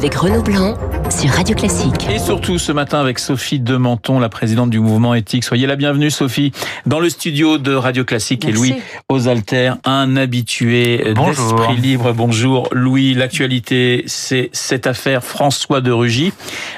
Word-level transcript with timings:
avec 0.00 0.14
Renaud 0.14 0.40
Blanc 0.40 0.78
sur 1.10 1.30
Radio 1.30 1.56
Classique. 1.56 2.08
Et 2.08 2.18
surtout 2.18 2.58
ce 2.58 2.70
matin 2.70 3.00
avec 3.00 3.18
Sophie 3.18 3.58
de 3.58 3.76
Menton, 3.76 4.20
la 4.20 4.28
présidente 4.28 4.70
du 4.70 4.78
mouvement 4.78 5.14
éthique. 5.14 5.44
Soyez 5.44 5.66
la 5.66 5.74
bienvenue 5.76 6.10
Sophie 6.10 6.52
dans 6.86 7.00
le 7.00 7.10
studio 7.10 7.58
de 7.58 7.74
Radio 7.74 8.04
Classique 8.04 8.44
Merci. 8.44 8.64
et 8.64 8.70
Louis 8.72 8.82
Osalter, 9.08 9.72
un 9.84 10.16
habitué 10.16 11.12
Bonjour. 11.14 11.56
d'Esprit 11.56 11.76
Libre. 11.76 12.12
Bonjour 12.12 12.68
Louis, 12.72 13.14
l'actualité 13.14 14.04
c'est 14.06 14.50
cette 14.52 14.86
affaire 14.86 15.24
François 15.24 15.80
de 15.80 15.90
Rugy. 15.90 16.32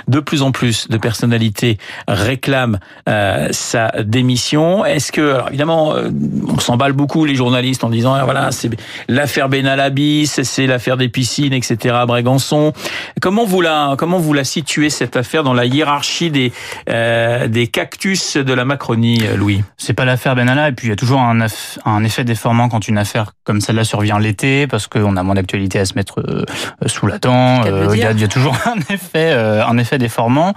De 0.09 0.21
plus 0.21 0.43
en 0.43 0.51
plus 0.51 0.89
de 0.89 0.97
personnalités 0.97 1.79
réclament 2.09 2.79
euh, 3.09 3.49
sa 3.51 3.91
démission. 4.03 4.85
Est-ce 4.85 5.13
que, 5.13 5.35
alors 5.35 5.49
évidemment, 5.49 5.95
euh, 5.95 6.09
on 6.49 6.59
s'emballe 6.59 6.93
beaucoup 6.93 7.25
les 7.25 7.35
journalistes 7.35 7.85
en 7.85 7.91
disant 7.91 8.15
ah, 8.15 8.25
voilà 8.25 8.51
c'est 8.51 8.71
l'affaire 9.09 9.49
Benalabis, 9.49 10.41
c'est 10.43 10.67
l'affaire 10.67 10.97
des 10.97 11.09
piscines, 11.09 11.53
etc. 11.53 11.97
à 11.99 12.07
Brégançon. 12.07 12.73
Comment 13.21 13.45
vous 13.45 13.61
la 13.61 13.95
comment 13.99 14.22
vous 14.23 14.33
la 14.33 14.45
situez 14.45 14.91
cette 14.91 15.17
affaire 15.17 15.43
dans 15.43 15.53
la 15.55 15.65
hiérarchie 15.67 16.31
des 16.31 16.53
euh, 16.89 17.49
des 17.49 17.67
cactus 17.67 18.37
de 18.37 18.53
la 18.55 18.65
Macronie, 18.65 19.21
euh, 19.25 19.37
Louis? 19.37 19.63
C'est 19.77 19.93
pas 19.93 20.05
l'affaire 20.05 20.35
Benalla, 20.35 20.69
et 20.69 20.73
puis 20.73 20.87
il 20.87 20.91
y 20.91 20.93
a 20.93 20.97
toujours 20.97 21.21
un, 21.21 21.41
aff- 21.41 21.79
un 21.85 22.03
effet 22.05 22.25
déformant 22.25 22.69
quand 22.69 22.89
une 22.89 22.99
affaire 22.99 23.33
comme 23.45 23.61
celle-là 23.61 23.85
survient 23.85 24.19
l'été, 24.19 24.67
parce 24.67 24.87
qu'on 24.87 25.17
a 25.17 25.23
moins 25.23 25.35
d'actualité 25.35 25.79
à 25.79 25.85
se 25.85 25.95
mettre 25.95 26.21
euh, 26.21 26.45
sous 26.87 27.07
la 27.07 27.19
dent. 27.19 27.65
Euh, 27.67 27.89
Il 27.93 27.99
y, 27.99 28.05
a- 28.05 28.13
il 28.13 28.21
y 28.21 28.25
a 28.25 28.29
toujours 28.29 28.57
un 28.67 28.79
effet, 28.95 29.33
euh, 29.33 29.65
un 29.67 29.77
effet 29.79 29.99
déformant. 29.99 30.55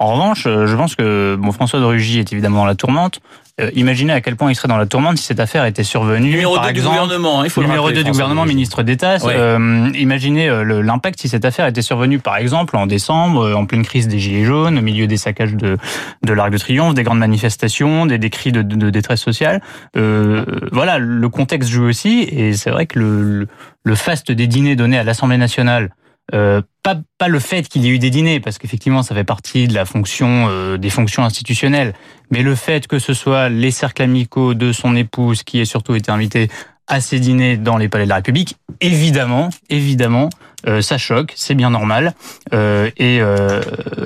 En 0.00 0.12
revanche, 0.12 0.44
euh, 0.46 0.66
je 0.66 0.76
pense 0.76 0.94
que 0.94 1.36
bon, 1.36 1.50
François 1.52 1.80
de 1.80 1.84
Rugy 1.84 2.20
est 2.20 2.32
évidemment 2.32 2.58
dans 2.58 2.66
la 2.66 2.74
tourmente. 2.76 3.20
Euh, 3.60 3.70
imaginez 3.74 4.12
à 4.12 4.20
quel 4.20 4.36
point 4.36 4.52
il 4.52 4.54
serait 4.54 4.68
dans 4.68 4.76
la 4.76 4.86
tourmente 4.86 5.18
si 5.18 5.24
cette 5.24 5.40
affaire 5.40 5.64
était 5.64 5.82
survenue. 5.82 6.30
Numéro 6.30 6.54
par 6.54 6.66
2 6.68 6.72
du 6.74 6.80
gouvernement, 6.82 7.42
il 7.42 7.50
faut 7.50 7.60
le 7.60 7.66
numéro 7.66 7.86
rappeler, 7.86 7.98
2 7.98 8.04
du 8.04 8.12
gouvernement, 8.12 8.44
ministre 8.46 8.84
d'État. 8.84 9.16
Ouais. 9.16 9.34
Euh, 9.36 9.90
imaginez 9.96 10.48
euh, 10.48 10.62
le- 10.62 10.80
l'impact 10.82 11.20
si 11.20 11.28
cette 11.28 11.44
affaire 11.44 11.66
était 11.66 11.82
survenue, 11.82 12.20
par 12.20 12.36
exemple, 12.36 12.76
en 12.76 12.86
décembre, 12.86 13.40
euh, 13.44 13.54
en 13.54 13.66
pleine 13.66 13.82
crise 13.82 14.06
des 14.06 14.20
Gilets 14.20 14.44
jaunes, 14.44 14.78
au 14.78 14.82
milieu 14.82 15.08
des 15.08 15.16
saccages 15.16 15.54
de, 15.56 15.76
de 16.22 16.32
l'Arc 16.32 16.50
de 16.52 16.58
Triomphe, 16.58 16.94
des 16.94 17.02
grandes 17.02 17.18
manifestations, 17.18 18.06
des, 18.06 18.18
des 18.18 18.30
cris 18.30 18.52
de, 18.52 18.62
de- 18.62 18.76
de 18.76 18.90
détresse 18.90 19.20
sociale. 19.20 19.60
Euh, 19.96 20.44
voilà, 20.70 20.98
le 20.98 21.28
contexte 21.28 21.68
joue 21.70 21.86
aussi, 21.88 22.20
et 22.30 22.52
c'est 22.52 22.70
vrai 22.70 22.86
que 22.86 23.00
le, 23.00 23.22
le, 23.40 23.48
le 23.82 23.94
faste 23.96 24.30
des 24.30 24.46
dîners 24.46 24.76
donnés 24.76 24.98
à 24.98 25.02
l'Assemblée 25.02 25.36
nationale, 25.38 25.90
euh, 26.34 26.60
pas, 26.82 26.96
pas 27.16 27.28
le 27.28 27.38
fait 27.38 27.68
qu'il 27.68 27.84
y 27.84 27.88
ait 27.88 27.90
eu 27.90 27.98
des 27.98 28.10
dîners, 28.10 28.40
parce 28.40 28.58
qu'effectivement 28.58 29.02
ça 29.02 29.14
fait 29.14 29.24
partie 29.24 29.68
de 29.68 29.74
la 29.74 29.84
fonction, 29.84 30.46
euh, 30.48 30.76
des 30.76 30.90
fonctions 30.90 31.24
institutionnelles, 31.24 31.94
mais 32.30 32.42
le 32.42 32.54
fait 32.54 32.86
que 32.86 32.98
ce 32.98 33.14
soit 33.14 33.48
les 33.48 33.70
cercles 33.70 34.02
amicaux 34.02 34.54
de 34.54 34.72
son 34.72 34.94
épouse 34.96 35.42
qui 35.42 35.60
ait 35.60 35.64
surtout 35.64 35.94
été 35.94 36.10
invité 36.10 36.48
à 36.86 37.00
ces 37.00 37.20
dîners 37.20 37.56
dans 37.56 37.76
les 37.76 37.88
palais 37.88 38.04
de 38.04 38.08
la 38.08 38.16
République, 38.16 38.56
évidemment, 38.80 39.50
évidemment, 39.68 40.30
euh, 40.66 40.80
ça 40.80 40.98
choque, 40.98 41.32
c'est 41.36 41.54
bien 41.54 41.70
normal. 41.70 42.14
Euh, 42.52 42.90
et 42.96 43.20
euh, 43.20 43.60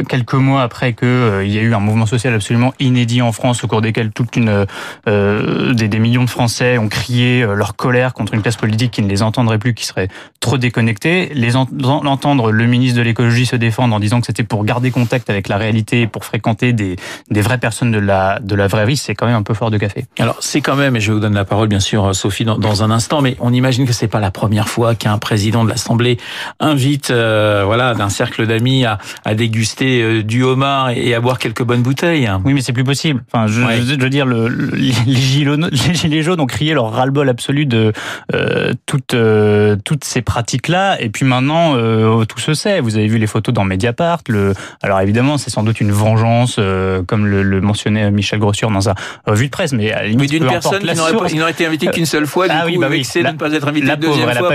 quelques 0.08 0.34
mois 0.34 0.62
après 0.62 0.92
que 0.92 1.06
euh, 1.06 1.44
il 1.44 1.52
y 1.52 1.58
a 1.58 1.62
eu 1.62 1.74
un 1.74 1.80
mouvement 1.80 2.06
social 2.06 2.34
absolument 2.34 2.74
inédit 2.78 3.22
en 3.22 3.32
France, 3.32 3.64
au 3.64 3.68
cours 3.68 3.80
desquels 3.80 4.10
toute 4.12 4.36
une 4.36 4.66
euh, 5.08 5.72
des, 5.72 5.88
des 5.88 5.98
millions 5.98 6.24
de 6.24 6.30
Français 6.30 6.78
ont 6.78 6.88
crié 6.88 7.42
euh, 7.42 7.54
leur 7.54 7.74
colère 7.76 8.12
contre 8.12 8.34
une 8.34 8.42
classe 8.42 8.56
politique 8.56 8.90
qui 8.90 9.02
ne 9.02 9.08
les 9.08 9.22
entendrait 9.22 9.58
plus, 9.58 9.74
qui 9.74 9.86
serait 9.86 10.08
trop 10.40 10.58
déconnectée, 10.58 11.30
les 11.34 11.56
en- 11.56 11.66
l'entendre 12.02 12.50
le 12.52 12.66
ministre 12.66 12.98
de 12.98 13.02
l'écologie 13.02 13.46
se 13.46 13.56
défendre 13.56 13.94
en 13.94 14.00
disant 14.00 14.20
que 14.20 14.26
c'était 14.26 14.42
pour 14.44 14.64
garder 14.64 14.90
contact 14.90 15.30
avec 15.30 15.48
la 15.48 15.56
réalité, 15.56 16.06
pour 16.06 16.24
fréquenter 16.24 16.72
des, 16.72 16.96
des 17.30 17.40
vraies 17.40 17.58
personnes 17.58 17.90
de 17.92 17.98
la 17.98 18.38
de 18.40 18.54
la 18.54 18.66
vraie 18.66 18.86
vie, 18.86 18.96
c'est 18.96 19.14
quand 19.14 19.26
même 19.26 19.36
un 19.36 19.42
peu 19.42 19.54
fort 19.54 19.70
de 19.70 19.78
café. 19.78 20.04
Alors 20.18 20.36
c'est 20.40 20.60
quand 20.60 20.76
même, 20.76 20.96
et 20.96 21.00
je 21.00 21.12
vous 21.12 21.20
donne 21.20 21.34
la 21.34 21.44
parole 21.44 21.68
bien 21.68 21.80
sûr 21.80 22.14
Sophie 22.14 22.44
dans, 22.44 22.58
dans 22.58 22.82
un 22.82 22.90
instant, 22.90 23.22
mais 23.22 23.36
on 23.40 23.52
imagine 23.52 23.86
que 23.86 23.92
c'est 23.92 24.08
pas 24.08 24.20
la 24.20 24.30
première 24.30 24.68
fois 24.68 24.94
qu'un 24.94 25.18
président 25.18 25.64
de 25.64 25.70
l'Assemblée 25.70 26.18
invite 26.60 27.10
euh, 27.10 27.62
voilà 27.64 27.94
d'un 27.94 28.08
cercle 28.08 28.46
d'amis 28.46 28.84
à, 28.84 28.98
à 29.24 29.34
déguster 29.34 30.02
euh, 30.02 30.22
du 30.22 30.42
homard 30.42 30.90
et 30.90 31.14
à 31.14 31.20
boire 31.20 31.38
quelques 31.38 31.62
bonnes 31.62 31.82
bouteilles. 31.82 32.30
Oui, 32.44 32.54
mais 32.54 32.60
c'est 32.60 32.72
plus 32.72 32.84
possible. 32.84 33.22
Enfin, 33.32 33.46
je, 33.46 33.62
Ouais. 33.62 33.76
je, 33.80 33.94
je 33.94 34.00
veux 34.00 34.10
dire, 34.10 34.26
le, 34.26 34.48
le- 34.48 34.74
les, 34.76 34.92
gilets, 34.92 35.44
jaunes- 35.44 35.68
les 35.70 35.94
gilets 35.94 36.22
jaunes 36.22 36.40
ont 36.40 36.46
crié 36.46 36.74
leur 36.74 36.90
ras-le-bol 36.92 37.28
absolu 37.28 37.66
de 37.66 37.92
euh, 38.34 38.72
toutes 38.86 39.14
euh, 39.14 39.76
toutes 39.84 40.04
ces 40.04 40.22
pratiques-là. 40.22 41.00
Et 41.00 41.08
puis 41.10 41.24
maintenant, 41.24 41.74
euh, 41.76 42.24
tout 42.24 42.38
se 42.40 42.54
sait. 42.54 42.80
Vous 42.80 42.96
avez 42.96 43.06
vu 43.06 43.18
les 43.18 43.26
photos 43.26 43.54
dans 43.54 43.64
Mediapart. 43.64 44.20
Le, 44.28 44.54
alors 44.82 45.00
évidemment, 45.00 45.38
c'est 45.38 45.50
sans 45.50 45.62
doute 45.62 45.80
une 45.80 45.92
vengeance, 45.92 46.56
euh, 46.58 47.02
comme 47.06 47.26
le, 47.26 47.42
le 47.42 47.60
mentionnait 47.60 48.10
Michel 48.10 48.38
Grossure 48.38 48.70
dans 48.70 48.88
un 48.88 48.94
revue 49.26 49.46
de 49.46 49.50
presse. 49.50 49.72
Mais 49.72 49.92
à 49.92 50.04
limite, 50.04 50.30
d'une 50.30 50.46
personne 50.46 50.80
qui 50.80 50.86
n'aurait 50.94 51.10
source. 51.10 51.22
pas- 51.24 51.28
qui 51.28 51.36
n'aurait 51.36 51.50
été 51.52 51.66
invitée 51.66 51.86
qu'une 51.88 52.06
seule 52.06 52.26
fois, 52.26 52.48
du 52.48 52.54
Ah 52.56 52.62
coup, 52.62 52.66
oui, 52.68 52.78
bah 52.78 52.88
oui. 52.90 53.06
La- 53.16 53.30
de 53.30 53.34
ne 53.34 53.38
pas 53.38 53.52
être 53.52 53.68
invitée 53.68 53.86
La 53.86 53.94
une 53.94 54.00
pauvre, 54.00 54.12
deuxième 54.12 54.28
elle 54.30 54.36
a 54.36 54.40
fois. 54.40 54.48
pas 54.48 54.54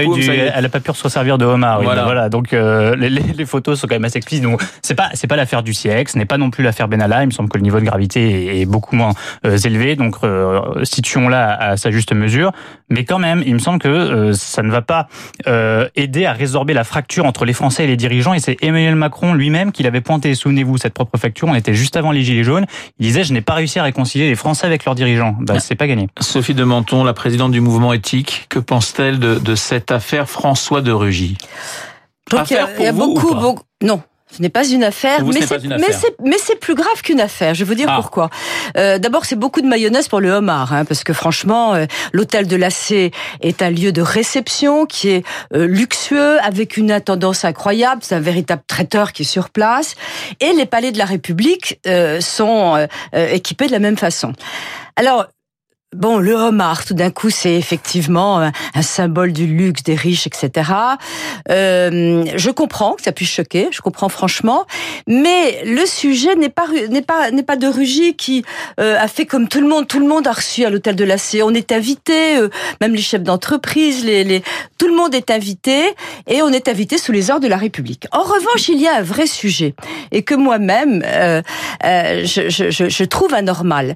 pas 0.69 0.79
pu 0.79 0.97
se 0.97 1.03
resservir 1.03 1.37
de 1.37 1.45
homard. 1.45 1.76
Oui. 1.79 1.85
Voilà. 1.85 2.03
Voilà. 2.03 2.29
Donc 2.29 2.53
euh, 2.53 2.95
les, 2.95 3.09
les- 3.09 3.45
photos 3.45 3.79
sont 3.79 3.87
quand 3.87 3.95
même 3.95 4.05
assez 4.05 4.17
explicites. 4.17 4.43
Donc 4.43 4.61
c'est 4.81 4.95
pas 4.95 5.09
c'est 5.13 5.27
pas 5.27 5.35
l'affaire 5.35 5.63
du 5.63 5.73
siècle, 5.73 6.11
ce 6.11 6.17
n'est 6.17 6.25
pas 6.25 6.37
non 6.37 6.49
plus 6.49 6.63
l'affaire 6.63 6.87
Benalla. 6.87 7.23
Il 7.23 7.27
me 7.27 7.31
semble 7.31 7.49
que 7.49 7.57
le 7.57 7.63
niveau 7.63 7.79
de 7.79 7.85
gravité 7.85 8.57
est, 8.57 8.61
est 8.61 8.65
beaucoup 8.65 8.95
moins 8.95 9.13
euh, 9.45 9.57
élevé. 9.57 9.95
Donc 9.95 10.17
euh, 10.23 10.61
situons-la 10.83 11.53
à 11.53 11.77
sa 11.77 11.91
juste 11.91 12.13
mesure. 12.13 12.51
Mais 12.89 13.03
quand 13.03 13.19
même, 13.19 13.43
il 13.45 13.53
me 13.53 13.59
semble 13.59 13.79
que 13.79 13.87
euh, 13.87 14.33
ça 14.33 14.63
ne 14.63 14.71
va 14.71 14.81
pas 14.81 15.07
euh, 15.47 15.87
aider 15.95 16.25
à 16.25 16.33
résorber 16.33 16.73
la 16.73 16.83
fracture 16.83 17.25
entre 17.25 17.45
les 17.45 17.53
Français 17.53 17.83
et 17.83 17.87
les 17.87 17.97
dirigeants. 17.97 18.33
Et 18.33 18.39
c'est 18.39 18.57
Emmanuel 18.61 18.95
Macron 18.95 19.33
lui-même 19.33 19.71
qui 19.71 19.83
l'avait 19.83 20.01
pointé. 20.01 20.35
Souvenez-vous 20.35 20.77
cette 20.77 20.93
propre 20.93 21.17
fracture. 21.17 21.47
On 21.47 21.55
était 21.55 21.73
juste 21.73 21.97
avant 21.97 22.11
les 22.11 22.23
gilets 22.23 22.43
jaunes. 22.43 22.65
Il 22.99 23.05
disait 23.05 23.23
je 23.23 23.33
n'ai 23.33 23.41
pas 23.41 23.53
réussi 23.55 23.79
à 23.79 23.83
réconcilier 23.83 24.27
les 24.29 24.35
Français 24.35 24.65
avec 24.67 24.85
leurs 24.85 24.95
dirigeants. 24.95 25.35
Bah, 25.39 25.59
c'est 25.59 25.75
pas 25.75 25.87
gagné. 25.87 26.07
Sophie 26.19 26.53
de 26.53 26.63
Menton, 26.63 27.03
la 27.03 27.13
présidente 27.13 27.51
du 27.51 27.61
mouvement 27.61 27.93
éthique, 27.93 28.45
que 28.49 28.59
pense-t-elle 28.59 29.19
de, 29.19 29.35
de 29.35 29.55
cette 29.55 29.91
affaire 29.91 30.29
François 30.29 30.81
de 30.81 30.91
Rugy? 30.91 31.37
Donc, 32.29 32.49
il 32.51 32.53
y 32.53 32.57
a- 32.57 32.89
y 32.89 32.91
vous 32.91 33.13
beaucoup, 33.13 33.33
beaucoup. 33.35 33.63
Non. 33.81 34.01
Ce 34.29 34.41
n'est 34.41 34.49
pas 34.49 34.67
une 34.67 34.83
affaire, 34.83 35.23
vous, 35.23 35.31
mais 35.31 35.39
c'est 35.41 36.15
mais 36.21 36.37
c'est 36.37 36.59
plus 36.59 36.75
grave 36.75 37.01
qu'une 37.01 37.21
affaire. 37.21 37.53
Je 37.53 37.63
vais 37.63 37.65
vous 37.69 37.75
dire 37.75 37.87
Ah. 37.89 37.95
pourquoi. 37.95 38.29
Euh, 38.75 38.97
D'abord, 38.99 39.23
c'est 39.23 39.37
beaucoup 39.37 39.61
de 39.61 39.67
mayonnaise 39.67 40.09
pour 40.09 40.19
le 40.19 40.29
homard, 40.31 40.73
hein, 40.73 40.83
parce 40.83 41.05
que 41.05 41.13
franchement, 41.13 41.75
euh, 41.75 41.85
l'hôtel 42.11 42.45
de 42.45 42.57
la 42.57 42.69
C 42.69 43.11
est 43.39 43.61
un 43.61 43.69
lieu 43.69 43.93
de 43.93 44.01
réception 44.01 44.85
qui 44.85 45.11
est 45.11 45.25
euh, 45.55 45.65
luxueux, 45.65 46.39
avec 46.43 46.75
une 46.75 46.91
intendance 46.91 47.45
incroyable. 47.45 48.01
C'est 48.03 48.15
un 48.15 48.19
véritable 48.19 48.63
traiteur 48.67 49.13
qui 49.13 49.21
est 49.21 49.25
sur 49.25 49.49
place, 49.49 49.95
et 50.41 50.51
les 50.51 50.65
palais 50.65 50.91
de 50.91 50.97
la 50.97 51.05
République 51.05 51.79
euh, 51.87 52.19
sont 52.19 52.75
euh, 52.75 52.87
équipés 53.31 53.67
de 53.67 53.71
la 53.71 53.79
même 53.79 53.97
façon. 53.97 54.33
Alors. 54.97 55.27
Bon, 55.95 56.17
le 56.19 56.33
homard, 56.33 56.83
tout 56.83 56.93
d'un 56.93 57.11
coup, 57.11 57.29
c'est 57.29 57.53
effectivement 57.53 58.41
un, 58.41 58.81
symbole 58.81 59.31
du 59.31 59.47
luxe, 59.47 59.83
des 59.83 59.95
riches, 59.95 60.27
etc. 60.27 60.69
Euh, 61.49 62.25
je 62.35 62.49
comprends 62.49 62.95
que 62.95 63.03
ça 63.03 63.13
puisse 63.13 63.29
choquer, 63.29 63.69
je 63.71 63.79
comprends 63.79 64.09
franchement, 64.09 64.65
mais 65.07 65.63
le 65.63 65.85
sujet 65.85 66.35
n'est 66.35 66.49
pas 66.49 66.67
n'est 66.89 67.01
pas 67.01 67.31
n'est 67.31 67.41
pas 67.41 67.55
de 67.55 67.67
Rugy 67.67 68.17
qui 68.17 68.43
euh, 68.81 68.99
a 68.99 69.07
fait 69.07 69.25
comme 69.25 69.47
tout 69.47 69.61
le 69.61 69.67
monde. 69.69 69.87
Tout 69.87 70.01
le 70.01 70.07
monde 70.07 70.27
a 70.27 70.33
reçu 70.33 70.65
à 70.65 70.69
l'hôtel 70.69 70.97
de 70.97 71.05
la 71.05 71.17
C. 71.17 71.41
On 71.41 71.53
est 71.53 71.71
invité, 71.71 72.35
euh, 72.35 72.49
même 72.81 72.93
les 72.93 73.01
chefs 73.01 73.23
d'entreprise, 73.23 74.03
les, 74.03 74.25
les 74.25 74.43
tout 74.77 74.89
le 74.89 74.95
monde 74.95 75.15
est 75.15 75.31
invité 75.31 75.95
et 76.27 76.41
on 76.41 76.49
est 76.49 76.67
invité 76.67 76.97
sous 76.97 77.13
les 77.13 77.31
ordres 77.31 77.43
de 77.43 77.47
la 77.47 77.57
République. 77.57 78.07
En 78.11 78.23
revanche, 78.23 78.67
il 78.67 78.81
y 78.81 78.87
a 78.87 78.97
un 78.97 79.01
vrai 79.01 79.25
sujet 79.25 79.73
et 80.11 80.23
que 80.23 80.35
moi-même 80.35 81.01
euh, 81.05 81.41
euh, 81.85 82.25
je, 82.25 82.49
je, 82.49 82.89
je 82.89 83.03
trouve 83.05 83.33
anormal. 83.33 83.95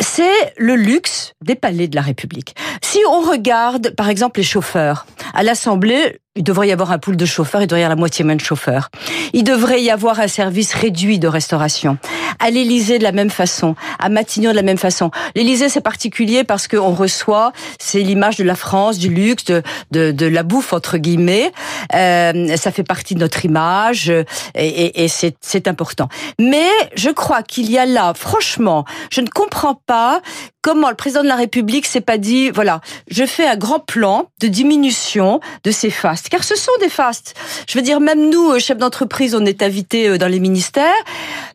C'est 0.00 0.52
le 0.56 0.76
luxe 0.76 1.15
des 1.44 1.54
palais 1.54 1.88
de 1.88 1.96
la 1.96 2.02
République. 2.02 2.54
Si 2.82 2.98
on 3.08 3.20
regarde, 3.20 3.94
par 3.94 4.08
exemple, 4.08 4.40
les 4.40 4.44
chauffeurs 4.44 5.06
à 5.34 5.42
l'Assemblée, 5.42 6.20
il 6.36 6.42
devrait 6.42 6.68
y 6.68 6.72
avoir 6.72 6.92
un 6.92 6.98
pool 6.98 7.16
de 7.16 7.24
chauffeurs, 7.24 7.62
il 7.62 7.66
devrait 7.66 7.80
y 7.80 7.84
avoir 7.84 7.96
la 7.96 8.00
moitié 8.00 8.24
moins 8.24 8.36
de 8.36 8.40
chauffeurs. 8.40 8.90
Il 9.32 9.42
devrait 9.42 9.82
y 9.82 9.90
avoir 9.90 10.20
un 10.20 10.28
service 10.28 10.74
réduit 10.74 11.18
de 11.18 11.28
restauration. 11.28 11.98
À 12.38 12.50
l'Élysée 12.50 12.98
de 12.98 13.02
la 13.02 13.12
même 13.12 13.30
façon, 13.30 13.74
à 13.98 14.08
Matignon 14.08 14.50
de 14.50 14.56
la 14.56 14.62
même 14.62 14.78
façon. 14.78 15.10
L'Élysée 15.34 15.68
c'est 15.68 15.80
particulier 15.80 16.44
parce 16.44 16.68
qu'on 16.68 16.92
reçoit, 16.92 17.52
c'est 17.78 18.00
l'image 18.00 18.36
de 18.36 18.44
la 18.44 18.54
France, 18.54 18.98
du 18.98 19.08
luxe, 19.08 19.44
de, 19.46 19.62
de, 19.90 20.12
de 20.12 20.26
la 20.26 20.42
bouffe 20.42 20.72
entre 20.72 20.98
guillemets. 20.98 21.52
Euh, 21.94 22.56
ça 22.56 22.70
fait 22.70 22.84
partie 22.84 23.14
de 23.14 23.20
notre 23.20 23.44
image 23.44 24.10
et, 24.10 24.24
et, 24.54 25.04
et 25.04 25.08
c'est, 25.08 25.66
important. 25.66 26.08
Mais 26.38 26.68
je 26.94 27.10
crois 27.10 27.42
qu'il 27.42 27.70
y 27.70 27.78
a 27.78 27.86
là, 27.86 28.12
franchement, 28.14 28.84
je 29.10 29.20
ne 29.20 29.26
comprends 29.26 29.80
pas 29.86 30.20
comment 30.66 30.90
le 30.90 30.96
président 30.96 31.22
de 31.22 31.28
la 31.28 31.36
République 31.36 31.86
s'est 31.86 32.00
pas 32.00 32.18
dit, 32.18 32.50
voilà, 32.50 32.80
je 33.08 33.24
fais 33.24 33.46
un 33.46 33.56
grand 33.56 33.78
plan 33.78 34.26
de 34.40 34.48
diminution 34.48 35.40
de 35.64 35.70
ces 35.70 35.90
car 36.28 36.44
ce 36.44 36.56
sont 36.56 36.72
des 36.80 36.88
fastes. 36.88 37.34
Je 37.68 37.78
veux 37.78 37.82
dire, 37.82 38.00
même 38.00 38.30
nous, 38.30 38.52
euh, 38.52 38.58
chefs 38.58 38.78
d'entreprise, 38.78 39.34
on 39.34 39.44
est 39.44 39.62
invités 39.62 40.08
euh, 40.08 40.18
dans 40.18 40.28
les 40.28 40.40
ministères. 40.40 40.92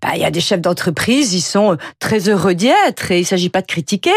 Bah, 0.02 0.10
il 0.16 0.22
y 0.22 0.26
a 0.26 0.32
des 0.32 0.42
chefs 0.42 0.62
d'entreprise, 0.62 1.34
ils 1.34 1.42
sont 1.42 1.74
euh, 1.74 1.76
très 2.00 2.30
heureux 2.30 2.54
d'y 2.54 2.68
être, 2.88 3.12
et 3.12 3.20
il 3.20 3.26
s'agit 3.26 3.50
pas 3.50 3.62
de 3.62 3.68
critiquer, 3.68 4.12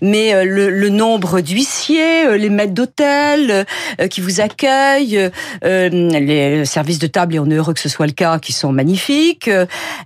mais 0.00 0.44
le, 0.44 0.70
le 0.70 0.88
nombre 0.88 1.40
d'huissiers, 1.40 2.36
les 2.36 2.50
maîtres 2.50 2.74
d'hôtel 2.74 3.66
qui 4.10 4.20
vous 4.20 4.40
accueillent, 4.40 5.30
les 5.62 6.64
services 6.64 6.98
de 6.98 7.06
table, 7.06 7.34
et 7.34 7.38
on 7.38 7.50
est 7.50 7.54
heureux 7.54 7.74
que 7.74 7.80
ce 7.80 7.88
soit 7.88 8.06
le 8.06 8.12
cas, 8.12 8.38
qui 8.38 8.52
sont 8.52 8.72
magnifiques, 8.72 9.50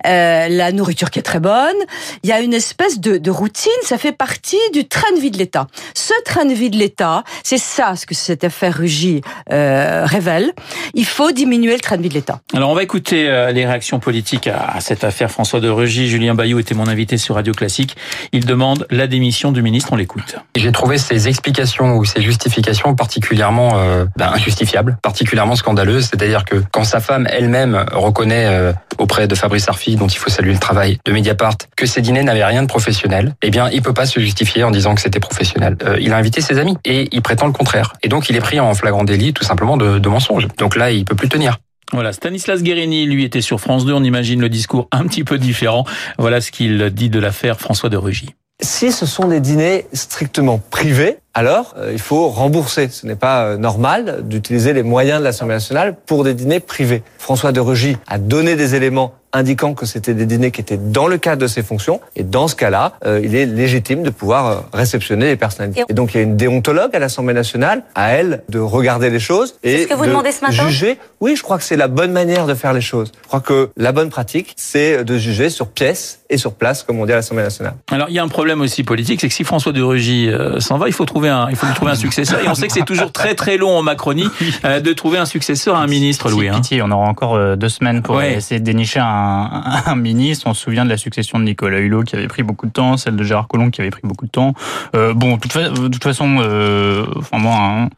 la 0.04 0.72
nourriture 0.72 1.10
qui 1.10 1.18
est 1.18 1.22
très 1.22 1.40
bonne. 1.40 1.76
Il 2.22 2.28
y 2.28 2.32
a 2.32 2.40
une 2.40 2.54
espèce 2.54 2.98
de, 3.00 3.18
de 3.18 3.30
routine, 3.30 3.70
ça 3.82 3.98
fait 3.98 4.12
partie 4.12 4.56
du 4.72 4.86
train 4.86 5.12
de 5.14 5.20
vie 5.20 5.30
de 5.30 5.38
l'État. 5.38 5.66
ce 5.94 6.12
train 6.24 6.44
de 6.44 6.54
vie 6.54 6.70
de 6.70 6.76
l'État, 6.76 7.24
c'est 7.42 7.58
ça 7.58 7.94
ce 7.96 8.06
que 8.06 8.14
cette 8.14 8.44
affaire 8.44 8.76
Rugy 8.76 9.22
euh, 9.52 9.77
révèle. 10.04 10.52
Il 10.94 11.04
faut 11.04 11.32
diminuer 11.32 11.74
le 11.74 11.80
train 11.80 11.96
de 11.96 12.02
vie 12.02 12.08
de 12.08 12.14
l'État. 12.14 12.40
Alors 12.54 12.70
on 12.70 12.74
va 12.74 12.82
écouter 12.82 13.28
euh, 13.28 13.52
les 13.52 13.66
réactions 13.66 13.98
politiques 14.00 14.46
à, 14.46 14.80
cette 14.80 15.04
affaire 15.04 15.30
François 15.30 15.60
de 15.60 15.68
Rugy. 15.68 16.08
Julien 16.08 16.34
Bayou 16.34 16.58
était 16.58 16.74
mon 16.74 16.88
invité 16.88 17.18
sur 17.18 17.34
Radio 17.34 17.52
Classique. 17.52 17.96
Il 18.32 18.46
demande 18.46 18.86
la 18.90 19.06
démission 19.06 19.52
du 19.52 19.62
ministre. 19.62 19.92
On 19.92 19.96
l'écoute. 19.96 20.36
J'ai 20.56 20.72
trouvé 20.72 20.98
ces 20.98 21.28
explications 21.28 21.96
ou 21.96 22.04
ces 22.04 22.20
justifications 22.22 22.94
particulièrement 22.94 23.72
euh, 23.76 24.04
ben, 24.16 24.30
injustifiables, 24.32 24.98
particulièrement 25.02 25.56
scandaleuses. 25.56 26.06
C'est-à-dire 26.06 26.44
que 26.44 26.62
quand 26.72 26.84
sa 26.84 27.00
femme 27.00 27.26
elle-même 27.30 27.86
reconnaît 27.92 28.46
euh, 28.46 28.72
auprès 28.98 29.28
de 29.28 29.34
Fabrice 29.34 29.68
Arfi, 29.68 29.96
dont 29.96 30.06
il 30.06 30.18
faut 30.18 30.30
saluer 30.30 30.52
le 30.52 30.58
travail, 30.58 30.98
de 31.04 31.12
Mediapart, 31.12 31.56
que 31.76 31.86
ces 31.86 32.00
dîners 32.00 32.22
n'avaient 32.22 32.44
rien 32.44 32.62
de 32.62 32.66
professionnel, 32.66 33.34
eh 33.42 33.50
bien, 33.50 33.68
il 33.70 33.82
peut 33.82 33.92
pas 33.92 34.06
se 34.06 34.20
justifier 34.20 34.64
en 34.64 34.70
disant 34.70 34.94
que 34.94 35.00
c'était 35.00 35.20
professionnel. 35.20 35.76
Euh, 35.84 35.96
il 36.00 36.12
a 36.12 36.16
invité 36.16 36.40
ses 36.40 36.58
amis 36.58 36.76
et 36.84 37.08
il 37.12 37.22
prétend 37.22 37.46
le 37.46 37.52
contraire. 37.52 37.92
Et 38.02 38.08
donc, 38.08 38.28
il 38.30 38.36
est 38.36 38.40
pris 38.40 38.60
en 38.60 38.74
flagrant 38.74 39.04
délit, 39.04 39.32
tout 39.32 39.44
simplement, 39.44 39.67
de, 39.76 39.98
de 39.98 40.08
mensonge. 40.08 40.48
Donc 40.56 40.76
là, 40.76 40.90
il 40.90 41.04
peut 41.04 41.16
plus 41.16 41.28
tenir. 41.28 41.58
Voilà, 41.92 42.12
Stanislas 42.12 42.62
Guérini, 42.62 43.06
lui, 43.06 43.24
était 43.24 43.40
sur 43.40 43.60
France 43.60 43.86
2. 43.86 43.92
On 43.92 44.04
imagine 44.04 44.40
le 44.40 44.48
discours 44.48 44.88
un 44.92 45.06
petit 45.06 45.24
peu 45.24 45.38
différent. 45.38 45.84
Voilà 46.18 46.40
ce 46.40 46.50
qu'il 46.50 46.90
dit 46.90 47.08
de 47.08 47.18
l'affaire 47.18 47.58
François 47.58 47.88
de 47.88 47.96
Rugy. 47.96 48.34
Si 48.60 48.90
ce 48.90 49.06
sont 49.06 49.28
des 49.28 49.38
dîners 49.38 49.86
strictement 49.92 50.58
privés, 50.58 51.18
alors 51.32 51.74
euh, 51.78 51.92
il 51.92 52.00
faut 52.00 52.28
rembourser. 52.28 52.88
Ce 52.88 53.06
n'est 53.06 53.14
pas 53.14 53.44
euh, 53.44 53.56
normal 53.56 54.22
d'utiliser 54.24 54.72
les 54.72 54.82
moyens 54.82 55.20
de 55.20 55.24
l'Assemblée 55.24 55.54
nationale 55.54 55.96
pour 56.06 56.24
des 56.24 56.34
dîners 56.34 56.58
privés. 56.58 57.04
François 57.18 57.52
de 57.52 57.60
Rugy 57.60 57.96
a 58.08 58.18
donné 58.18 58.56
des 58.56 58.74
éléments 58.74 59.14
indiquant 59.38 59.74
que 59.74 59.86
c'était 59.86 60.14
des 60.14 60.26
dîners 60.26 60.50
qui 60.50 60.60
étaient 60.60 60.76
dans 60.76 61.06
le 61.06 61.16
cadre 61.16 61.40
de 61.42 61.46
ses 61.46 61.62
fonctions. 61.62 62.00
Et 62.16 62.24
dans 62.24 62.48
ce 62.48 62.56
cas-là, 62.56 62.92
euh, 63.06 63.20
il 63.22 63.34
est 63.34 63.46
légitime 63.46 64.02
de 64.02 64.10
pouvoir 64.10 64.64
réceptionner 64.72 65.26
les 65.26 65.36
personnalités. 65.36 65.84
Et 65.88 65.94
donc 65.94 66.14
il 66.14 66.18
y 66.18 66.20
a 66.20 66.22
une 66.22 66.36
déontologue 66.36 66.94
à 66.94 66.98
l'Assemblée 66.98 67.34
nationale, 67.34 67.82
à 67.94 68.10
elle 68.10 68.42
de 68.48 68.58
regarder 68.58 69.10
les 69.10 69.20
choses 69.20 69.56
et 69.62 69.84
ce 69.84 69.88
que 69.88 69.94
vous 69.94 70.04
de 70.04 70.10
demandez 70.10 70.32
ce 70.32 70.42
matin 70.42 70.68
juger. 70.68 70.98
Oui, 71.20 71.36
je 71.36 71.42
crois 71.42 71.58
que 71.58 71.64
c'est 71.64 71.76
la 71.76 71.88
bonne 71.88 72.12
manière 72.12 72.46
de 72.46 72.54
faire 72.54 72.72
les 72.72 72.80
choses. 72.80 73.12
Je 73.22 73.28
crois 73.28 73.40
que 73.40 73.70
la 73.76 73.92
bonne 73.92 74.10
pratique, 74.10 74.54
c'est 74.56 75.04
de 75.04 75.18
juger 75.18 75.50
sur 75.50 75.68
pièce 75.68 76.17
et 76.30 76.36
sur 76.36 76.54
place, 76.54 76.82
comme 76.82 76.98
on 77.00 77.06
dit 77.06 77.12
à 77.12 77.16
l'Assemblée 77.16 77.44
nationale. 77.44 77.74
Alors 77.90 78.08
il 78.08 78.14
y 78.14 78.18
a 78.18 78.22
un 78.22 78.28
problème 78.28 78.60
aussi 78.60 78.84
politique, 78.84 79.20
c'est 79.20 79.28
que 79.28 79.34
si 79.34 79.44
François 79.44 79.72
de 79.72 79.82
Rugy 79.82 80.30
s'en 80.58 80.78
va, 80.78 80.88
il 80.88 80.92
faut 80.92 81.06
trouver 81.06 81.28
un, 81.28 81.48
il 81.50 81.56
faut 81.56 81.66
lui 81.66 81.74
trouver 81.74 81.92
un 81.92 81.96
successeur. 81.96 82.40
Et 82.44 82.48
on 82.48 82.54
sait 82.54 82.66
que 82.66 82.72
c'est 82.72 82.84
toujours 82.84 83.12
très 83.12 83.34
très 83.34 83.56
long 83.56 83.76
en 83.76 83.82
Macronie 83.82 84.28
euh, 84.64 84.80
de 84.80 84.92
trouver 84.92 85.18
un 85.18 85.24
successeur 85.24 85.76
à 85.76 85.80
un 85.80 85.86
ministre, 85.86 86.30
Louis. 86.30 86.48
Hein. 86.48 86.56
Pitié, 86.56 86.82
on 86.82 86.90
aura 86.90 87.08
encore 87.08 87.34
euh, 87.34 87.56
deux 87.56 87.68
semaines 87.68 88.02
pour 88.02 88.20
essayer 88.22 88.60
de 88.60 88.64
dénicher 88.64 89.00
un, 89.00 89.82
un, 89.86 89.96
ministre. 89.96 90.46
On 90.46 90.54
se 90.54 90.62
souvient 90.62 90.84
de 90.84 90.90
la 90.90 90.96
succession 90.96 91.38
de 91.38 91.44
Nicolas 91.44 91.78
Hulot 91.78 92.02
qui 92.02 92.16
avait 92.16 92.28
pris 92.28 92.42
beaucoup 92.42 92.66
de 92.66 92.72
temps, 92.72 92.96
celle 92.96 93.16
de 93.16 93.24
Gérard 93.24 93.48
Collomb 93.48 93.70
qui 93.70 93.80
avait 93.80 93.90
pris 93.90 94.02
beaucoup 94.04 94.26
de 94.26 94.30
temps. 94.30 94.54
Euh, 94.94 95.14
bon, 95.14 95.36
de 95.36 95.40
toute, 95.40 95.56
de 95.56 95.88
toute 95.88 96.02
façon, 96.02 96.38
euh, 96.40 97.06
enfin 97.16 97.38
moi, 97.38 97.56
hein, 97.56 97.88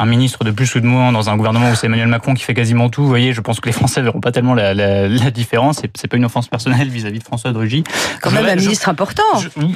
un 0.00 0.06
ministre 0.06 0.44
de 0.44 0.50
plus 0.50 0.74
ou 0.74 0.80
de 0.80 0.86
moins 0.86 1.12
dans 1.12 1.28
un 1.28 1.36
gouvernement 1.36 1.70
où 1.70 1.74
c'est 1.74 1.86
Emmanuel 1.86 2.08
Macron 2.08 2.32
qui 2.32 2.42
fait 2.42 2.54
quasiment 2.54 2.88
tout, 2.88 3.02
vous 3.02 3.08
voyez, 3.08 3.34
je 3.34 3.40
pense 3.42 3.60
que 3.60 3.66
les 3.66 3.72
Français 3.72 4.00
verront 4.00 4.20
pas 4.20 4.32
tellement 4.32 4.54
la, 4.54 4.72
la, 4.72 5.06
la 5.08 5.30
différence. 5.30 5.82
C'est 5.94 6.08
pas 6.08 6.16
une 6.16 6.24
offense 6.24 6.48
personnelle 6.48 6.88
vis-à-vis 6.88 7.18
de 7.18 7.24
François 7.24 7.52
de 7.52 7.58
Rugy. 7.58 7.84
Quand 8.22 8.30
même 8.30 8.46
un 8.46 8.56
ministre 8.56 8.88
important. 8.88 9.22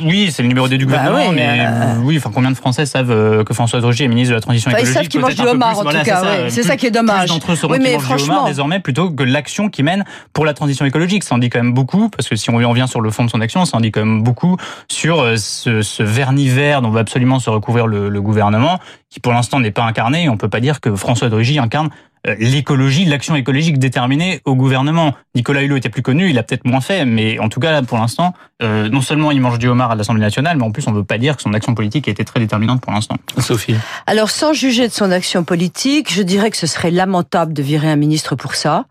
oui, 0.03 0.31
c'est 0.33 0.43
le 0.43 0.49
numéro 0.49 0.67
2 0.67 0.79
du 0.79 0.87
bah 0.87 0.97
gouvernement, 0.97 1.33
mais 1.33 1.59
euh... 1.61 1.97
oui, 2.03 2.17
enfin 2.17 2.31
combien 2.33 2.51
de 2.51 2.57
Français 2.57 2.87
savent 2.87 3.11
euh, 3.11 3.45
que 3.45 3.53
François 3.53 3.81
de 3.81 3.87
Rugy 3.87 4.05
est 4.05 4.09
ministre 4.09 4.31
de 4.31 4.37
la 4.37 4.41
transition 4.41 4.71
enfin, 4.71 4.79
écologique? 4.79 4.97
Ils 4.97 5.03
savent 5.03 5.09
qu'il 5.09 5.21
mange 5.21 5.35
du 5.35 5.43
homard 5.43 5.79
en 5.79 5.85
tout 5.85 6.05
cas. 6.05 6.23
C'est 6.49 6.63
ça, 6.63 6.71
ça, 6.71 6.77
qui 6.77 6.87
est 6.87 6.91
dommage. 6.91 7.29
D'entre 7.29 7.53
eux 7.53 7.57
oui, 7.69 7.79
mais 7.81 7.99
franchement, 7.99 8.47
désormais 8.47 8.81
plutôt 8.81 9.11
que 9.11 9.23
l'action 9.23 9.69
qu'il 9.69 9.85
mène 9.85 10.05
pour 10.33 10.47
la 10.47 10.55
transition 10.55 10.87
écologique. 10.87 11.25
Ça 11.25 11.35
en 11.35 11.39
dit 11.39 11.51
quand 11.51 11.63
même 11.63 11.75
beaucoup 11.75 12.09
parce 12.09 12.29
que 12.29 12.37
si 12.37 12.51
on 12.51 12.57
revient 12.57 12.87
sur 12.89 13.01
le 13.01 13.11
fond 13.11 13.25
de 13.25 13.31
son 13.31 13.41
action, 13.41 13.65
ça 13.65 13.77
en 13.77 13.81
dit 13.81 13.93
quand 13.93 14.05
même 14.05 14.23
beaucoup 14.23 14.57
sur 14.89 15.21
euh, 15.21 15.37
ce, 15.37 15.83
ce 15.83 16.03
vernis 16.03 16.49
vert 16.49 16.81
dont 16.81 16.91
va 16.91 17.01
absolument 17.01 17.39
se 17.39 17.51
recouvrir 17.51 17.87
le, 17.87 18.09
le 18.09 18.23
gouvernement 18.23 18.81
qui 19.15 19.21
pour 19.21 19.33
l'instant 19.33 19.61
n'est 19.61 19.71
pas 19.71 19.85
incarné. 19.85 20.14
On 20.29 20.37
peut 20.37 20.49
pas 20.49 20.61
dire 20.61 20.81
que 20.81 20.95
François 20.95 21.29
de 21.29 21.35
Rugy 21.35 21.59
incarne 21.59 21.91
l'écologie, 22.39 23.05
l'action 23.05 23.37
écologique 23.37 23.79
déterminée 23.79 24.41
au 24.45 24.55
gouvernement. 24.55 25.15
Nicolas 25.35 25.63
Hulot 25.63 25.77
était 25.77 25.89
plus 25.89 26.03
connu, 26.03 26.31
il 26.31 26.39
a 26.39 26.43
peut-être 26.43 26.65
moins 26.65 26.81
fait, 26.81 27.05
mais 27.05 27.39
en 27.39 27.49
tout 27.49 27.61
cas, 27.61 27.83
pour 27.83 27.99
l'instant, 27.99 28.35
euh, 28.63 28.89
non 28.89 29.03
seulement 29.03 29.31
il 29.33 29.41
mange 29.41 29.59
du 29.59 29.69
homard 29.69 29.91
à 29.91 29.95
l'Assemblée 29.95 30.23
nationale, 30.23 30.57
mais 30.57 30.65
en 30.65 30.71
plus, 30.71 30.87
on 30.87 30.93
ne 30.93 30.97
veut 30.97 31.05
pas 31.05 31.19
dire 31.19 31.37
que 31.37 31.43
son 31.43 31.53
action 31.53 31.75
politique 31.75 32.09
a 32.09 32.11
été 32.11 32.25
très 32.25 32.41
déterminante 32.41 32.81
pour 32.81 32.93
l'instant. 32.93 33.17
Sophie. 33.39 33.75
Alors, 34.07 34.31
sans 34.31 34.53
juger 34.53 34.87
de 34.89 34.93
son 34.93 35.11
action 35.11 35.45
politique, 35.45 36.13
je 36.13 36.23
dirais 36.23 36.51
que 36.51 36.57
ce 36.57 36.67
serait 36.67 36.91
lamentable 36.91 37.53
de 37.53 37.63
virer 37.63 37.91
un 37.91 37.97
ministre 37.97 38.37
pour 38.37 38.55
ça. 38.55 38.87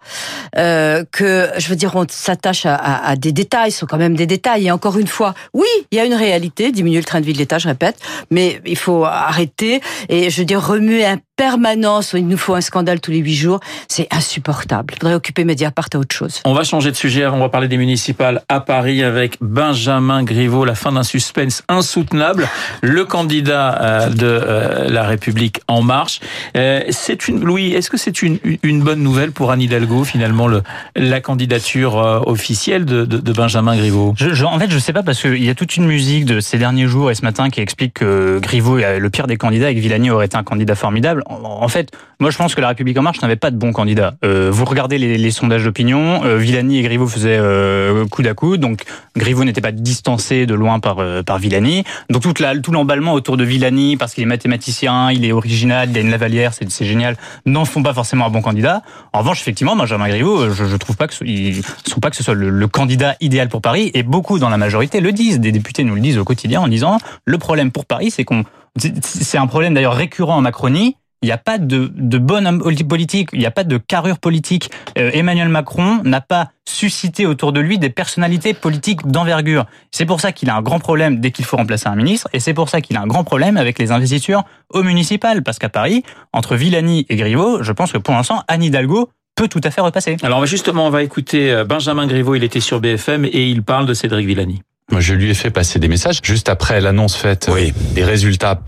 Euh, 0.58 1.04
que, 1.12 1.50
je 1.58 1.68
veux 1.70 1.76
dire, 1.76 1.96
on 1.96 2.06
s'attache 2.10 2.66
à, 2.66 2.76
à, 2.76 3.10
à, 3.10 3.16
des 3.16 3.32
détails, 3.32 3.72
ce 3.72 3.80
sont 3.80 3.86
quand 3.86 3.98
même 3.98 4.16
des 4.16 4.28
détails. 4.28 4.68
Et 4.68 4.72
encore 4.72 4.98
une 4.98 5.08
fois, 5.08 5.34
oui, 5.54 5.68
il 5.92 5.98
y 5.98 6.02
a 6.02 6.06
une 6.06 6.14
réalité, 6.14 6.72
diminuer 6.72 7.00
le 7.00 7.06
train 7.06 7.22
de 7.22 7.26
vie 7.26 7.34
de 7.34 7.38
l'État, 7.38 7.58
je 7.58 7.68
répète, 7.68 7.98
mais 8.32 8.62
il 8.66 8.78
faut 8.78 9.06
arrêter 9.06 9.82
et, 10.10 10.30
je 10.30 10.40
veux 10.40 10.46
dire, 10.46 10.62
remuer 10.62 11.06
un 11.06 11.18
permanence, 11.36 12.14
il 12.14 12.28
nous 12.28 12.38
faut 12.38 12.54
un 12.54 12.62
scandale 12.62 13.00
tous 13.00 13.12
les 13.12 13.18
huit 13.18 13.36
jours, 13.36 13.60
c'est 13.88 14.08
insupportable. 14.12 14.94
Il 14.96 15.00
faudrait 15.00 15.16
occuper 15.16 15.44
Mediapart 15.46 15.88
à 15.94 15.98
autre 15.98 16.16
chose. 16.16 16.42
On 16.46 16.54
va 16.54 16.64
changer 16.64 16.92
de 16.92 16.96
sujet, 16.96 17.26
on 17.26 17.40
va 17.40 17.50
parler 17.50 17.68
des 17.68 17.78
municipales 17.78 18.44
à 18.50 18.60
Paris 18.60 19.04
avec 19.04 19.38
Benjamin 19.42 20.24
Griveaux, 20.24 20.64
la 20.64 20.76
fin 20.76 20.92
d'un 20.92 21.04
suspense 21.04 21.64
insoutenable, 21.68 22.48
le 22.82 23.06
candidat 23.06 24.10
de 24.10 24.90
la 24.90 25.04
République 25.04 25.62
En 25.68 25.82
Marche. 25.82 26.20
C'est 26.54 27.28
une, 27.28 27.44
Louis, 27.44 27.74
est-ce 27.74 27.90
que 27.90 27.98
c'est 27.98 28.22
une, 28.22 28.38
une 28.62 28.82
bonne 28.84 29.02
nouvelle 29.02 29.32
pour 29.32 29.52
Anne 29.52 29.62
Hidalgo, 29.62 30.04
finalement, 30.04 30.48
le, 30.48 30.62
la 30.96 31.20
candidature 31.20 31.96
officielle 32.28 32.86
de, 32.86 33.06
de, 33.06 33.18
de 33.18 33.34
Benjamin 33.34 33.76
Griveaux? 33.76 34.14
Je, 34.18 34.34
je, 34.34 34.46
En 34.46 34.60
fait, 34.60 34.70
je 34.70 34.78
sais 34.78 34.94
pas, 34.94 35.04
parce 35.04 35.22
qu'il 35.22 35.44
y 35.44 35.50
a 35.50 35.56
toute 35.56 35.78
une 35.78 35.86
musique 35.86 36.26
de 36.26 36.40
ces 36.40 36.58
derniers 36.60 36.88
jours 36.88 37.10
et 37.10 37.16
ce 37.16 37.24
matin 37.24 37.50
qui 37.50 37.60
explique 37.60 37.96
que 37.96 38.40
Griveaux 38.40 38.78
est 38.78 39.00
le 39.00 39.10
pire 39.10 39.28
des 39.28 39.38
candidats 39.38 39.72
et 39.72 39.76
que 39.76 39.80
Villani 39.80 40.12
aurait 40.12 40.28
été 40.28 40.38
un 40.38 40.44
candidat 40.44 40.76
formidable 40.76 41.24
en 41.44 41.68
fait, 41.68 41.92
moi 42.20 42.30
je 42.32 42.38
pense 42.38 42.56
que 42.56 42.62
la 42.62 42.70
République 42.70 42.98
en 42.98 43.02
marche 43.02 43.22
n'avait 43.22 43.36
pas 43.36 43.52
de 43.52 43.58
bons 43.58 43.72
candidats. 43.72 44.16
Euh, 44.24 44.50
vous 44.52 44.66
regardez 44.66 44.98
les, 44.98 45.32
sondages 45.32 45.64
d'opinion, 45.64 46.24
euh, 46.24 46.38
Villani 46.38 46.80
et 46.80 46.82
Griveaux 46.84 47.08
faisaient 47.08 47.38
euh, 47.40 48.06
coude 48.08 48.28
à 48.28 48.34
coude, 48.34 48.60
donc 48.60 48.84
Griveaux 49.16 49.44
n'était 49.44 49.62
pas 49.62 49.72
distancé 49.72 50.46
de 50.46 50.54
loin 50.54 50.80
par 50.80 51.00
euh, 51.00 51.24
par 51.24 51.38
Villani. 51.38 51.84
Donc 52.10 52.22
toute 52.22 52.40
la, 52.40 52.58
tout 52.58 52.72
l'emballement 52.72 53.14
autour 53.14 53.38
de 53.38 53.44
Villani, 53.44 53.98
parce 53.98 54.14
qu'il 54.14 54.24
est 54.24 54.28
mathématicien, 54.28 55.12
il 55.12 55.26
est 55.26 55.32
original, 55.32 55.90
il 55.90 55.98
a 55.98 56.02
une 56.02 56.12
lavalière, 56.12 56.54
c'est, 56.54 56.70
c'est 56.72 56.86
génial, 56.86 57.18
n'en 57.46 57.66
font 57.66 57.84
pas 57.84 57.94
forcément 57.94 58.26
un 58.28 58.30
bon 58.30 58.42
candidat. 58.42 58.82
En 59.12 59.20
revanche, 59.20 59.42
effectivement, 59.42 59.76
Benjamin 59.76 60.08
Griveaux, 60.08 60.50
je, 60.50 60.66
je 60.66 60.78
trouve 60.78 60.98
pas 60.98 61.08
que 61.08 61.14
ce, 61.14 61.24
ils 61.24 61.64
sont 61.86 62.00
pas 62.00 62.10
que 62.10 62.16
ce 62.16 62.24
soit 62.24 62.34
le, 62.34 62.50
le 62.50 62.68
candidat 62.68 63.16
idéal 63.22 63.50
pour 63.50 63.62
Paris, 63.62 63.92
et 63.94 64.04
beaucoup 64.04 64.40
dans 64.40 64.50
la 64.50 64.58
majorité 64.58 65.02
le 65.02 65.12
disent. 65.12 65.40
Des 65.40 65.52
députés 65.52 65.84
nous 65.84 65.96
le 65.96 66.02
disent 66.02 66.18
au 66.18 66.24
quotidien 66.24 66.62
en 66.62 66.68
disant 66.68 66.98
le 67.26 67.38
problème 67.38 67.72
pour 67.72 67.86
Paris, 67.86 68.12
c'est 68.12 68.24
qu'on 68.24 68.44
c'est 68.78 69.38
un 69.38 69.48
problème 69.48 69.74
d'ailleurs 69.74 69.94
récurrent 69.94 70.36
en 70.38 70.42
Macronie 70.42 70.98
il 71.24 71.28
n'y 71.28 71.32
a 71.32 71.38
pas 71.38 71.58
de, 71.58 71.90
de 71.96 72.18
bonne 72.18 72.62
politique, 72.88 73.30
il 73.32 73.40
n'y 73.40 73.46
a 73.46 73.52
pas 73.52 73.64
de 73.64 73.78
carrure 73.78 74.20
politique. 74.20 74.70
Euh, 74.98 75.10
Emmanuel 75.14 75.48
Macron 75.48 76.02
n'a 76.04 76.20
pas 76.20 76.52
suscité 76.66 77.26
autour 77.26 77.54
de 77.54 77.62
lui 77.62 77.80
des 77.80 77.90
personnalités 77.90 78.54
politiques 78.54 79.08
d'envergure. 79.08 79.66
C'est 79.92 80.06
pour 80.06 80.20
ça 80.20 80.34
qu'il 80.34 80.50
a 80.50 80.56
un 80.56 80.62
grand 80.62 80.80
problème 80.80 81.22
dès 81.22 81.32
qu'il 81.32 81.46
faut 81.46 81.56
remplacer 81.56 81.88
un 81.88 81.96
ministre, 81.96 82.28
et 82.34 82.42
c'est 82.42 82.54
pour 82.54 82.68
ça 82.68 82.82
qu'il 82.82 82.98
a 82.98 83.02
un 83.02 83.08
grand 83.08 83.24
problème 83.24 83.56
avec 83.56 83.80
les 83.80 83.92
investitures 83.92 84.44
au 84.70 84.84
municipal, 84.84 85.44
parce 85.44 85.60
qu'à 85.60 85.70
Paris, 85.70 86.04
entre 86.34 86.58
Villani 86.58 87.06
et 87.08 87.16
Griveaux, 87.16 87.64
je 87.64 87.72
pense 87.72 87.94
que 87.94 87.98
pour 87.98 88.14
l'instant, 88.14 88.44
Anne 88.50 88.64
Hidalgo 88.64 89.10
peut 89.36 89.48
tout 89.48 89.62
à 89.64 89.72
fait 89.72 89.82
repasser. 89.82 90.18
Alors 90.24 90.46
justement, 90.46 90.88
on 90.88 90.90
va 90.90 91.04
écouter 91.04 91.64
Benjamin 91.68 92.06
Griveaux, 92.06 92.36
il 92.36 92.44
était 92.44 92.60
sur 92.60 92.82
BFM, 92.82 93.24
et 93.26 93.50
il 93.50 93.64
parle 93.64 93.86
de 93.86 93.94
Cédric 93.94 94.28
Villani. 94.28 94.62
Moi, 94.92 95.02
je 95.02 95.14
lui 95.14 95.30
ai 95.30 95.34
fait 95.34 95.50
passer 95.50 95.80
des 95.80 95.88
messages 95.88 96.20
juste 96.22 96.50
après 96.50 96.82
l'annonce 96.82 97.16
faite 97.16 97.50
oui. 97.52 97.74
des 97.94 98.04
résultats 98.04 98.62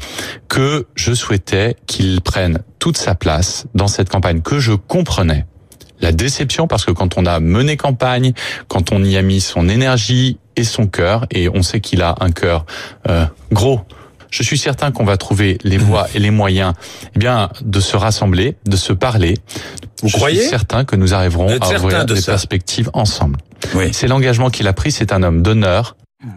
que 0.47 0.87
je 0.95 1.13
souhaitais 1.13 1.75
qu'il 1.87 2.21
prenne 2.21 2.59
toute 2.79 2.97
sa 2.97 3.15
place 3.15 3.65
dans 3.75 3.87
cette 3.87 4.09
campagne, 4.09 4.41
que 4.41 4.59
je 4.59 4.73
comprenais. 4.73 5.45
La 6.01 6.11
déception 6.11 6.67
parce 6.67 6.85
que 6.85 6.91
quand 6.91 7.17
on 7.17 7.25
a 7.25 7.39
mené 7.39 7.77
campagne, 7.77 8.33
quand 8.67 8.91
on 8.91 9.03
y 9.03 9.17
a 9.17 9.21
mis 9.21 9.41
son 9.41 9.69
énergie 9.69 10.39
et 10.55 10.63
son 10.63 10.87
cœur, 10.87 11.25
et 11.31 11.49
on 11.49 11.61
sait 11.63 11.79
qu'il 11.79 12.01
a 12.01 12.15
un 12.19 12.31
cœur 12.31 12.65
euh, 13.09 13.25
gros, 13.51 13.81
je 14.29 14.43
suis 14.43 14.57
certain 14.57 14.91
qu'on 14.91 15.05
va 15.05 15.17
trouver 15.17 15.57
les 15.63 15.77
voies 15.79 16.07
et 16.13 16.19
les 16.19 16.31
moyens, 16.31 16.73
eh 17.15 17.19
bien, 17.19 17.49
de 17.63 17.79
se 17.79 17.95
rassembler, 17.95 18.55
de 18.65 18.75
se 18.75 18.93
parler. 18.93 19.35
Vous 20.01 20.09
je 20.09 20.17
croyez 20.17 20.41
suis 20.41 20.49
certain 20.49 20.83
que 20.85 20.95
nous 20.95 21.13
arriverons 21.13 21.47
à 21.47 21.75
ouvrir 21.77 22.05
des 22.05 22.19
ça. 22.19 22.33
perspectives 22.33 22.89
ensemble. 22.93 23.37
Oui. 23.73 23.89
C'est 23.93 24.07
l'engagement 24.07 24.49
qu'il 24.49 24.67
a 24.67 24.73
pris. 24.73 24.91
C'est 24.91 25.13
un 25.13 25.23
homme 25.23 25.41
d'honneur, 25.41 25.95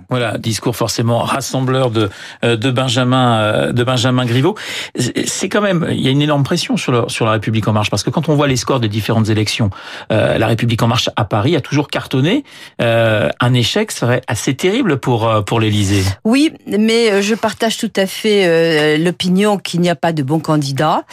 voilà, 0.09 0.38
discours 0.38 0.76
forcément 0.76 1.18
rassembleur 1.18 1.90
de 1.90 2.11
de 2.42 2.71
Benjamin 2.71 3.73
de 3.73 3.85
Benjamin 3.85 4.25
Griveaux. 4.25 4.54
C'est 4.97 5.49
quand 5.49 5.61
même 5.61 5.87
il 5.90 6.00
y 6.00 6.09
a 6.09 6.11
une 6.11 6.23
énorme 6.23 6.42
pression 6.42 6.76
sur 6.76 6.92
le, 6.92 7.09
sur 7.09 7.25
la 7.26 7.33
République 7.33 7.66
en 7.68 7.73
marche 7.73 7.90
parce 7.90 8.02
que 8.02 8.11
quand 8.11 8.28
on 8.28 8.35
voit 8.35 8.49
les 8.49 8.57
scores 8.57 8.80
des 8.80 8.88
différentes 8.88 9.28
élections, 9.28 9.71
euh, 10.12 10.38
la 10.38 10.47
République 10.47 10.83
en 10.83 10.88
marche 10.88 11.11
à 11.16 11.25
Paris 11.25 11.57
a 11.57 11.61
toujours 11.61 11.88
cartonné. 11.88 12.45
Euh, 12.80 13.28
un 13.40 13.54
échec 13.54 13.92
serait 13.92 14.23
assez 14.26 14.54
terrible 14.54 14.99
pour 14.99 15.45
pour 15.45 15.61
l'Élysée. 15.61 16.04
Oui, 16.25 16.52
mais 16.66 17.23
je 17.23 17.35
partage 17.35 17.76
tout 17.76 17.92
à 17.97 18.07
fait 18.07 18.47
euh, 18.47 18.99
l'opinion 18.99 19.59
qu'il 19.59 19.80
n'y 19.80 19.90
a 19.90 19.97
pas 19.97 20.12
de 20.12 20.23
bons 20.23 20.40
candidats. 20.40 21.04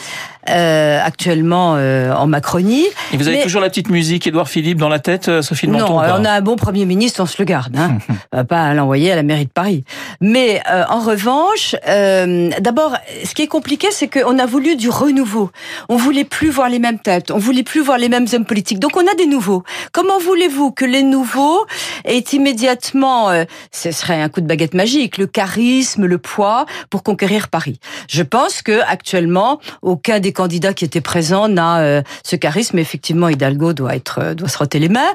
Euh, 0.48 1.00
actuellement 1.02 1.74
euh, 1.76 2.12
en 2.12 2.26
Macronie. 2.26 2.84
Et 3.12 3.16
vous 3.16 3.26
avez 3.26 3.42
toujours 3.42 3.60
la 3.60 3.68
petite 3.68 3.90
musique 3.90 4.26
Édouard 4.26 4.48
Philippe 4.48 4.78
dans 4.78 4.88
la 4.88 5.00
tête, 5.00 5.28
euh, 5.28 5.42
Sophie 5.42 5.66
de 5.66 5.72
Menton 5.72 6.00
Non, 6.00 6.14
on 6.20 6.24
a 6.24 6.30
un 6.30 6.40
bon 6.40 6.54
Premier 6.54 6.84
ministre, 6.84 7.20
on 7.22 7.26
se 7.26 7.36
le 7.38 7.44
garde. 7.44 7.76
Hein. 7.76 7.98
on 8.32 8.36
va 8.36 8.44
pas 8.44 8.72
l'envoyer 8.74 9.10
à 9.10 9.16
la 9.16 9.24
mairie 9.24 9.46
de 9.46 9.50
Paris. 9.50 9.84
Mais 10.20 10.62
en 10.88 11.00
revanche, 11.00 11.74
d'abord, 11.84 12.96
ce 13.24 13.34
qui 13.34 13.42
est 13.42 13.46
compliqué, 13.48 13.88
c'est 13.90 14.08
qu'on 14.08 14.38
a 14.38 14.46
voulu 14.46 14.76
du 14.76 14.88
renouveau. 14.88 15.50
On 15.88 15.96
voulait 15.96 16.24
plus 16.24 16.50
voir 16.50 16.68
les 16.68 16.78
mêmes 16.78 16.98
têtes, 16.98 17.30
on 17.30 17.38
voulait 17.38 17.62
plus 17.62 17.80
voir 17.80 17.98
les 17.98 18.08
mêmes 18.08 18.26
hommes 18.32 18.44
politiques. 18.44 18.78
Donc 18.78 18.96
on 18.96 19.06
a 19.06 19.14
des 19.16 19.26
nouveaux. 19.26 19.64
Comment 19.92 20.18
voulez-vous 20.18 20.70
que 20.70 20.84
les 20.84 21.02
nouveaux 21.02 21.66
aient 22.04 22.18
immédiatement, 22.32 23.30
ce 23.72 23.90
serait 23.90 24.20
un 24.20 24.28
coup 24.28 24.40
de 24.40 24.46
baguette 24.46 24.74
magique, 24.74 25.18
le 25.18 25.26
charisme, 25.26 26.06
le 26.06 26.18
poids 26.18 26.66
pour 26.90 27.02
conquérir 27.02 27.48
Paris? 27.48 27.80
Je 28.08 28.22
pense 28.22 28.62
que 28.62 28.80
actuellement, 28.86 29.60
aucun 29.82 30.20
des 30.20 30.32
candidats 30.36 30.74
qui 30.74 30.84
étaient 30.84 31.00
présents 31.00 31.48
n'a 31.48 31.80
euh, 31.80 32.02
ce 32.22 32.36
charisme. 32.36 32.78
Effectivement, 32.78 33.28
Hidalgo 33.28 33.72
doit 33.72 33.96
être 33.96 34.20
euh, 34.22 34.34
doit 34.34 34.48
se 34.48 34.58
roter 34.58 34.78
les 34.78 34.90
mains. 34.90 35.14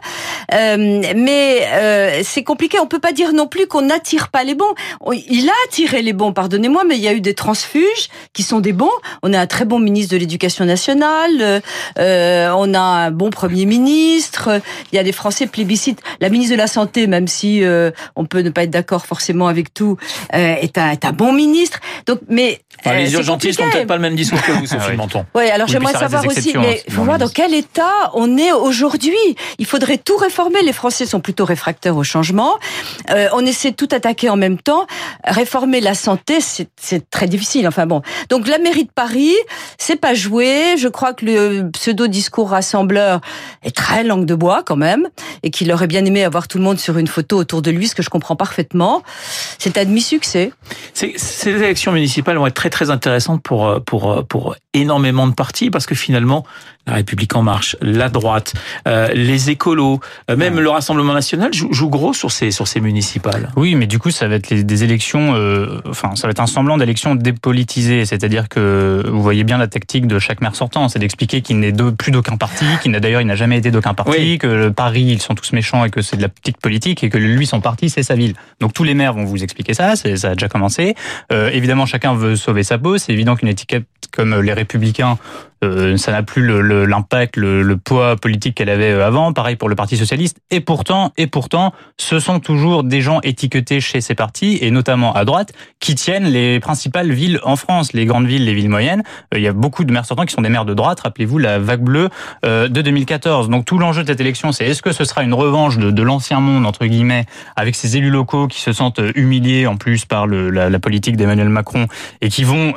Euh, 0.53 1.01
mais 1.15 2.21
c'est 2.23 2.43
compliqué. 2.43 2.79
On 2.79 2.87
peut 2.87 2.99
pas 2.99 3.13
dire 3.13 3.31
non 3.33 3.47
plus 3.47 3.67
qu'on 3.67 3.83
n'attire 3.83 4.29
pas 4.29 4.43
les 4.43 4.55
bons. 4.55 4.73
Il 5.29 5.47
a 5.47 5.53
attiré 5.67 6.01
les 6.01 6.13
bons, 6.13 6.33
pardonnez-moi, 6.33 6.83
mais 6.87 6.95
il 6.97 7.01
y 7.01 7.07
a 7.07 7.13
eu 7.13 7.21
des 7.21 7.35
transfuges 7.35 8.09
qui 8.33 8.43
sont 8.43 8.59
des 8.59 8.73
bons. 8.73 8.91
On 9.21 9.33
a 9.33 9.39
un 9.39 9.47
très 9.47 9.65
bon 9.65 9.79
ministre 9.79 10.13
de 10.13 10.17
l'Éducation 10.17 10.65
nationale. 10.65 11.61
on 11.97 12.73
a 12.73 12.79
un 12.79 13.11
bon 13.11 13.29
Premier 13.29 13.65
ministre. 13.65 14.61
Il 14.91 14.95
y 14.95 14.99
a 14.99 15.03
des 15.03 15.11
Français 15.11 15.45
plébiscites. 15.45 16.01
La 16.19 16.29
ministre 16.29 16.55
de 16.55 16.57
la 16.57 16.67
Santé, 16.67 17.05
même 17.05 17.27
si 17.27 17.63
on 18.15 18.25
peut 18.25 18.41
ne 18.41 18.49
pas 18.49 18.63
être 18.63 18.71
d'accord 18.71 19.05
forcément 19.05 19.47
avec 19.47 19.73
tout, 19.73 19.97
est, 20.33 20.77
un, 20.77 20.91
est 20.91 21.05
un 21.05 21.11
bon 21.11 21.31
ministre. 21.31 21.79
Donc, 22.07 22.19
mais 22.27 22.59
les 22.85 23.13
urgentistes 23.13 23.59
n'ont 23.59 23.69
peut-être 23.69 23.87
pas 23.87 23.95
le 23.95 24.01
même 24.01 24.15
discours 24.15 24.41
que 24.41 24.51
vous, 24.53 24.65
Sophie. 24.65 24.91
Oui, 24.91 24.97
alors 25.35 25.67
j'aimerais 25.67 25.93
savoir 25.93 26.25
aussi, 26.25 26.53
mais 26.57 26.81
il 26.87 26.93
faut 26.93 27.03
voir 27.03 27.17
dans 27.17 27.27
quel 27.27 27.53
état 27.53 28.11
on 28.13 28.37
est 28.37 28.51
aujourd'hui. 28.51 29.17
Il 29.57 29.65
faudrait 29.65 29.97
tout 29.97 30.17
réformer. 30.17 30.61
Les 30.63 30.73
Français 30.73 31.05
sont 31.05 31.19
plutôt 31.19 31.45
réfractaires 31.45 31.97
au 31.97 32.03
changement. 32.03 32.57
Euh, 33.09 33.27
on 33.33 33.45
essaie 33.45 33.71
de 33.71 33.75
tout 33.75 33.89
attaquer 33.91 34.29
en 34.29 34.37
même 34.37 34.57
temps. 34.57 34.85
Réformer 35.25 35.81
la 35.81 35.93
santé, 35.93 36.39
c'est 36.41 37.09
très 37.09 37.27
difficile. 37.27 37.67
Enfin 37.67 37.85
bon. 37.85 38.01
Donc 38.29 38.47
la 38.47 38.57
mairie 38.57 38.85
de 38.85 38.91
Paris, 38.93 39.35
c'est 39.77 39.99
pas 39.99 40.13
joué. 40.13 40.77
Je 40.77 40.87
crois 40.87 41.13
que 41.13 41.25
le 41.25 41.69
pseudo 41.71 42.07
discours 42.07 42.49
rassembleur 42.49 43.21
est 43.63 43.75
très 43.75 44.03
langue 44.03 44.25
de 44.25 44.35
bois 44.35 44.63
quand 44.65 44.75
même, 44.75 45.07
et 45.43 45.51
qu'il 45.51 45.71
aurait 45.71 45.87
bien 45.87 46.05
aimé 46.05 46.23
avoir 46.23 46.47
tout 46.47 46.57
le 46.57 46.63
monde 46.63 46.79
sur 46.79 46.97
une 46.97 47.07
photo 47.07 47.37
autour 47.37 47.61
de 47.61 47.71
lui, 47.71 47.87
ce 47.87 47.95
que 47.95 48.03
je 48.03 48.09
comprends 48.09 48.35
parfaitement. 48.35 49.03
C'est 49.57 49.77
à 49.77 49.85
demi 49.85 50.01
succès. 50.01 50.51
Ces 50.93 51.49
élections 51.49 51.91
municipales 51.91 52.37
vont 52.37 52.47
être 52.47 52.53
très 52.53 52.69
très 52.69 52.89
intéressantes 52.89 53.41
pour 53.43 53.81
pour 53.85 54.25
pour 54.27 54.55
énormément 54.73 55.00
de 55.27 55.33
partis 55.33 55.69
parce 55.69 55.85
que 55.85 55.95
finalement, 55.95 56.45
la 56.87 56.93
République 56.93 57.35
en 57.35 57.43
marche, 57.43 57.75
la 57.81 58.09
droite, 58.09 58.53
euh, 58.87 59.09
les 59.13 59.49
écolos, 59.49 59.99
euh, 60.29 60.35
même 60.35 60.59
le 60.59 60.69
Rassemblement 60.69 61.13
national 61.13 61.51
joue, 61.53 61.89
gros 61.89 62.13
sur 62.13 62.31
ces 62.31 62.51
sur 62.51 62.67
ces 62.67 62.79
municipales. 62.79 63.49
Oui, 63.55 63.75
mais 63.75 63.85
du 63.85 63.99
coup, 63.99 64.11
ça 64.11 64.27
va 64.27 64.35
être 64.35 64.53
des 64.53 64.83
élections, 64.83 65.35
euh, 65.35 65.81
enfin, 65.87 66.15
ça 66.15 66.27
va 66.27 66.31
être 66.31 66.39
un 66.39 66.47
semblant 66.47 66.77
d'élections 66.77 67.15
dépolitisées, 67.15 68.05
c'est-à-dire 68.05 68.49
que 68.49 69.03
vous 69.07 69.21
voyez 69.21 69.43
bien 69.43 69.57
la 69.57 69.67
tactique 69.67 70.07
de 70.07 70.17
chaque 70.19 70.41
maire 70.41 70.55
sortant, 70.55 70.89
c'est 70.89 70.99
d'expliquer 70.99 71.41
qu'il 71.41 71.59
n'est 71.59 71.73
plus 71.97 72.11
d'aucun 72.11 72.37
parti, 72.37 72.65
qu'il 72.81 72.91
n'a 72.91 72.99
d'ailleurs 72.99 73.21
il 73.21 73.27
n'a 73.27 73.35
jamais 73.35 73.57
été 73.57 73.71
d'aucun 73.71 73.93
parti, 73.93 74.37
que 74.37 74.47
le 74.47 74.71
Paris 74.71 75.03
ils 75.03 75.21
sont 75.21 75.35
tous 75.35 75.53
méchants 75.53 75.85
et 75.85 75.89
que 75.89 76.01
c'est 76.01 76.17
de 76.17 76.21
la 76.21 76.29
petite 76.29 76.57
politique 76.57 77.03
et 77.03 77.09
que 77.09 77.17
lui 77.17 77.45
son 77.45 77.61
parti 77.61 77.89
c'est 77.89 78.03
sa 78.03 78.15
ville. 78.15 78.33
Donc 78.59 78.73
tous 78.73 78.83
les 78.83 78.93
maires 78.93 79.13
vont 79.13 79.25
vous 79.25 79.43
expliquer 79.43 79.73
ça, 79.73 79.95
ça 79.95 80.29
a 80.29 80.33
déjà 80.33 80.47
commencé. 80.47 80.95
évidemment, 81.31 81.85
chacun 81.85 82.15
veut 82.15 82.35
sauver 82.35 82.63
sa 82.63 82.77
peau. 82.77 82.97
C'est 82.97 83.13
évident 83.13 83.35
qu'une 83.35 83.49
étiquette 83.49 83.85
comme 84.11 84.39
les 84.41 84.53
républicains, 84.53 85.17
euh, 85.63 85.95
ça 85.97 86.11
n'a 86.11 86.23
plus 86.23 86.41
l'impact, 86.87 87.37
le, 87.37 87.61
le, 87.61 87.77
poids 87.77 88.15
politique 88.15 88.55
qu'elle 88.55 88.69
avait 88.69 88.91
euh, 88.91 89.05
avant. 89.05 89.31
Pareil 89.31 89.55
pour 89.55 89.69
le 89.69 89.75
Parti 89.75 89.95
socialiste. 89.95 90.37
Et 90.49 90.59
pourtant, 90.59 91.13
et 91.17 91.27
pourtant, 91.27 91.71
ce 91.97 92.19
sont 92.19 92.39
toujours 92.39 92.83
des 92.83 93.01
gens 93.01 93.19
étiquetés 93.21 93.79
chez 93.79 94.01
ces 94.01 94.15
partis, 94.15 94.57
et 94.61 94.71
notamment 94.71 95.13
à 95.13 95.23
droite, 95.23 95.53
qui 95.79 95.93
tiennent 95.93 96.25
les 96.25 96.59
principales 96.59 97.11
villes 97.11 97.39
en 97.43 97.55
France, 97.55 97.93
les 97.93 98.05
grandes 98.05 98.25
villes, 98.25 98.45
les 98.45 98.55
villes 98.55 98.69
moyennes. 98.69 99.03
Euh, 99.33 99.37
il 99.37 99.43
y 99.43 99.47
a 99.47 99.53
beaucoup 99.53 99.83
de 99.83 99.91
maires 99.91 100.05
sortants 100.05 100.25
qui 100.25 100.33
sont 100.33 100.41
des 100.41 100.49
maires 100.49 100.65
de 100.65 100.73
droite. 100.73 101.01
Rappelez-vous 101.01 101.37
la 101.37 101.59
vague 101.59 101.81
bleue 101.81 102.09
de 102.43 102.67
2014. 102.67 103.49
Donc 103.49 103.65
tout 103.65 103.77
l'enjeu 103.77 104.03
de 104.03 104.07
cette 104.07 104.19
élection, 104.19 104.51
c'est 104.51 104.65
est-ce 104.65 104.81
que 104.81 104.91
ce 104.91 105.03
sera 105.03 105.23
une 105.23 105.33
revanche 105.33 105.77
de, 105.77 105.91
de 105.91 106.03
l'ancien 106.03 106.39
monde 106.39 106.65
entre 106.65 106.85
guillemets, 106.85 107.25
avec 107.55 107.75
ces 107.75 107.97
élus 107.97 108.09
locaux 108.09 108.47
qui 108.47 108.61
se 108.61 108.73
sentent 108.73 109.01
humiliés 109.15 109.67
en 109.67 109.77
plus 109.77 110.05
par 110.05 110.27
le, 110.27 110.49
la, 110.49 110.69
la, 110.69 110.79
politique 110.79 111.17
d'Emmanuel 111.17 111.49
Macron 111.49 111.87
et 112.21 112.29
qui 112.29 112.43
vont 112.43 112.73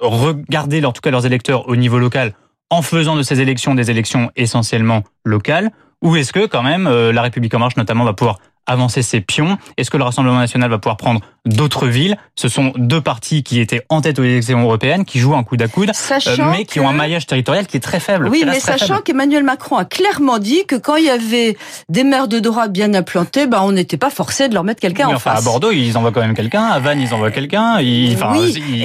regarder 0.00 0.84
en 0.84 0.92
tout 0.92 1.00
cas 1.00 1.10
leurs 1.10 1.26
électeurs 1.26 1.68
au 1.68 1.76
niveau 1.76 1.98
local 1.98 2.23
en 2.70 2.82
faisant 2.82 3.16
de 3.16 3.22
ces 3.22 3.40
élections 3.40 3.74
des 3.74 3.90
élections 3.90 4.30
essentiellement 4.36 5.02
locales 5.24 5.70
Ou 6.02 6.16
est-ce 6.16 6.32
que 6.32 6.46
quand 6.46 6.62
même 6.62 6.86
euh, 6.86 7.12
la 7.12 7.22
République 7.22 7.54
en 7.54 7.58
marche 7.58 7.76
notamment 7.76 8.04
va 8.04 8.12
pouvoir 8.12 8.38
avancer 8.66 9.02
ses 9.02 9.20
pions? 9.20 9.58
Est-ce 9.76 9.90
que 9.90 9.96
le 9.96 10.04
Rassemblement 10.04 10.38
national 10.38 10.70
va 10.70 10.78
pouvoir 10.78 10.96
prendre 10.96 11.20
d'autres 11.44 11.86
villes. 11.86 12.16
Ce 12.36 12.48
sont 12.48 12.72
deux 12.76 13.00
partis 13.00 13.42
qui 13.42 13.60
étaient 13.60 13.82
en 13.88 14.00
tête 14.00 14.18
aux 14.18 14.24
élections 14.24 14.62
européennes, 14.62 15.04
qui 15.04 15.18
jouent 15.18 15.34
un 15.34 15.44
coup 15.44 15.56
à 15.60 15.68
coude, 15.68 15.90
euh, 15.90 16.36
mais 16.50 16.64
qui 16.64 16.80
ont 16.80 16.88
un 16.88 16.92
maillage 16.92 17.26
territorial 17.26 17.66
qui 17.66 17.76
est 17.76 17.80
très 17.80 18.00
faible. 18.00 18.28
Oui, 18.28 18.44
mais 18.46 18.60
sachant 18.60 19.00
qu'Emmanuel 19.00 19.44
Macron 19.44 19.76
a 19.76 19.84
clairement 19.84 20.38
dit 20.38 20.64
que 20.66 20.76
quand 20.76 20.96
il 20.96 21.04
y 21.04 21.10
avait 21.10 21.56
des 21.88 22.04
maires 22.04 22.28
de 22.28 22.38
droite 22.38 22.72
bien 22.72 22.94
implantés, 22.94 23.46
bah, 23.46 23.60
on 23.62 23.72
n'était 23.72 23.96
pas 23.96 24.10
forcé 24.10 24.48
de 24.48 24.54
leur 24.54 24.64
mettre 24.64 24.80
quelqu'un 24.80 25.08
en 25.08 25.14
enfin, 25.14 25.32
face. 25.32 25.40
À 25.40 25.44
Bordeaux, 25.44 25.70
ils 25.70 25.96
envoient 25.98 26.12
quand 26.12 26.22
même 26.22 26.34
quelqu'un. 26.34 26.64
À 26.64 26.80
Vannes, 26.80 27.00
ils 27.00 27.12
envoient 27.12 27.30
quelqu'un. 27.30 27.78
oui. 27.78 28.16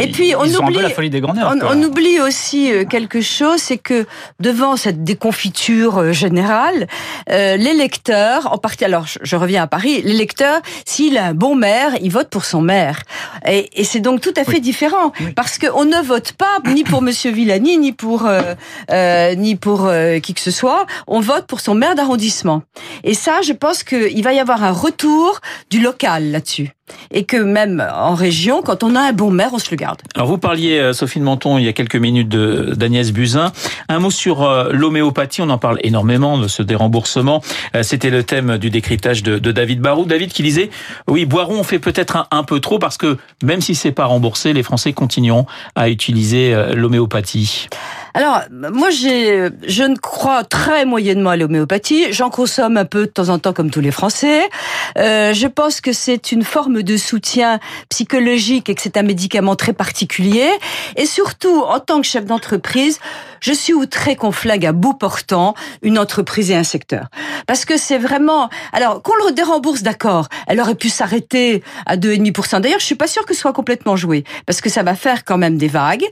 Et 0.01 0.07
puis 0.07 0.33
on 0.35 0.43
oublie, 0.43 0.75
la 0.75 0.89
folie 0.89 1.09
des 1.09 1.21
on, 1.23 1.33
on, 1.63 1.83
oublie 1.83 2.19
aussi 2.19 2.71
euh, 2.71 2.85
quelque 2.85 3.21
chose, 3.21 3.59
c'est 3.59 3.77
que 3.77 4.05
devant 4.39 4.75
cette 4.75 5.03
déconfiture 5.03 5.99
euh, 5.99 6.11
générale, 6.11 6.87
euh, 7.29 7.57
l'électeur, 7.57 8.51
en 8.53 8.57
partie, 8.57 8.85
alors 8.85 9.05
je, 9.05 9.19
je 9.21 9.35
reviens 9.35 9.63
à 9.63 9.67
Paris, 9.67 10.01
l'électeur, 10.03 10.61
s'il 10.85 11.17
a 11.17 11.25
un 11.25 11.33
bon 11.33 11.55
maire, 11.55 11.91
il 12.01 12.11
vote 12.11 12.29
pour 12.29 12.45
son 12.49 12.61
maire. 12.61 13.03
Et, 13.45 13.69
et 13.79 13.83
c'est 13.83 13.99
donc 13.99 14.21
tout 14.21 14.33
à 14.35 14.43
fait 14.43 14.59
différent 14.59 15.11
parce 15.35 15.57
qu'on 15.57 15.85
ne 15.85 16.01
vote 16.01 16.33
pas 16.33 16.59
ni 16.73 16.83
pour 16.83 17.01
Monsieur 17.01 17.31
Villani 17.31 17.77
ni 17.77 17.91
pour 17.91 18.25
euh, 18.25 18.55
euh, 18.91 19.35
ni 19.35 19.55
pour 19.55 19.85
euh, 19.85 20.19
qui 20.19 20.33
que 20.33 20.41
ce 20.41 20.51
soit. 20.51 20.85
On 21.07 21.19
vote 21.19 21.45
pour 21.47 21.59
son 21.59 21.75
maire 21.75 21.95
d'arrondissement. 21.95 22.63
Et 23.03 23.13
ça, 23.13 23.41
je 23.41 23.53
pense 23.53 23.83
qu'il 23.83 24.23
va 24.23 24.33
y 24.33 24.39
avoir 24.39 24.63
un 24.63 24.71
retour 24.71 25.39
du 25.69 25.79
local 25.79 26.31
là-dessus 26.31 26.71
et 27.11 27.23
que 27.23 27.37
même 27.37 27.85
en 27.93 28.13
région, 28.13 28.61
quand 28.61 28.83
on 28.83 28.95
a 28.95 29.01
un 29.01 29.13
bon 29.13 29.31
maire, 29.31 29.49
on 29.53 29.59
se 29.59 29.71
le 29.71 29.77
garde. 29.77 29.99
Alors 30.15 30.27
vous 30.27 30.37
parliez, 30.37 30.79
euh, 30.79 30.93
Sophie 30.93 31.19
de 31.19 31.23
Menton, 31.23 31.57
il 31.57 31.65
y 31.65 31.67
a 31.67 31.73
quelques 31.73 31.95
minutes 31.95 32.29
d'Agnès 32.29 33.11
Buzyn. 33.11 33.51
Un 33.87 33.99
mot 33.99 34.11
sur 34.11 34.43
euh, 34.43 34.69
l'homéopathie, 34.71 35.41
on 35.41 35.49
en 35.49 35.57
parle 35.57 35.79
énormément 35.83 36.37
de 36.37 36.47
ce 36.47 36.63
déremboursement. 36.63 37.41
Euh, 37.75 37.83
c'était 37.83 38.09
le 38.09 38.23
thème 38.23 38.57
du 38.57 38.69
décryptage 38.69 39.23
de, 39.23 39.37
David 39.51 39.81
Barou. 39.81 40.05
David 40.05 40.31
qui 40.31 40.43
disait, 40.43 40.69
oui, 41.07 41.25
Boiron, 41.25 41.59
on 41.59 41.63
fait 41.63 41.79
peut-être 41.79 42.27
un, 42.31 42.43
peu 42.43 42.59
trop 42.59 42.79
parce 42.79 42.97
que 42.97 43.17
même 43.43 43.61
si 43.61 43.75
c'est 43.75 43.91
pas 43.91 44.05
remboursé, 44.05 44.53
les 44.53 44.63
Français 44.63 44.93
continueront 44.93 45.45
à 45.75 45.89
utiliser 45.89 46.55
l'homéopathie. 46.75 47.67
Alors, 48.13 48.41
moi, 48.51 48.89
j'ai, 48.89 49.49
je 49.67 49.83
ne 49.83 49.95
crois 49.95 50.43
très 50.43 50.85
moyennement 50.85 51.29
à 51.29 51.37
l'homéopathie. 51.37 52.11
J'en 52.11 52.29
consomme 52.29 52.77
un 52.77 52.85
peu 52.85 53.01
de 53.01 53.11
temps 53.11 53.29
en 53.29 53.39
temps, 53.39 53.53
comme 53.53 53.69
tous 53.69 53.81
les 53.81 53.91
Français. 53.91 54.49
Euh, 54.97 55.33
je 55.33 55.47
pense 55.47 55.81
que 55.81 55.93
c'est 55.93 56.31
une 56.31 56.43
forme 56.43 56.83
de 56.83 56.97
soutien 56.97 57.59
psychologique 57.89 58.69
et 58.69 58.75
que 58.75 58.81
c'est 58.81 58.97
un 58.97 59.03
médicament 59.03 59.55
très 59.55 59.73
particulier. 59.73 60.49
Et 60.95 61.05
surtout, 61.05 61.61
en 61.61 61.79
tant 61.79 62.01
que 62.01 62.07
chef 62.07 62.25
d'entreprise, 62.25 62.99
je 63.41 63.53
suis 63.53 63.73
outré 63.73 64.15
qu'on 64.15 64.31
flingue 64.31 64.65
à 64.65 64.71
bout 64.71 64.93
portant 64.93 65.53
une 65.81 65.97
entreprise 65.97 66.51
et 66.51 66.55
un 66.55 66.63
secteur. 66.63 67.07
Parce 67.47 67.65
que 67.65 67.77
c'est 67.77 67.97
vraiment... 67.97 68.49
Alors, 68.73 69.01
qu'on 69.01 69.15
le 69.25 69.31
dérembourse, 69.31 69.81
d'accord, 69.81 70.27
elle 70.47 70.59
aurait 70.59 70.75
pu 70.75 70.89
s'arrêter 70.89 71.63
à 71.85 71.97
2,5%. 71.97 72.61
D'ailleurs, 72.61 72.79
je 72.79 72.85
suis 72.85 72.95
pas 72.95 73.07
sûre 73.07 73.25
que 73.25 73.33
ce 73.33 73.41
soit 73.41 73.53
complètement 73.53 73.95
joué, 73.95 74.23
parce 74.45 74.61
que 74.61 74.69
ça 74.69 74.83
va 74.83 74.95
faire 74.95 75.23
quand 75.23 75.37
même 75.37 75.57
des 75.57 75.67
vagues. 75.67 76.05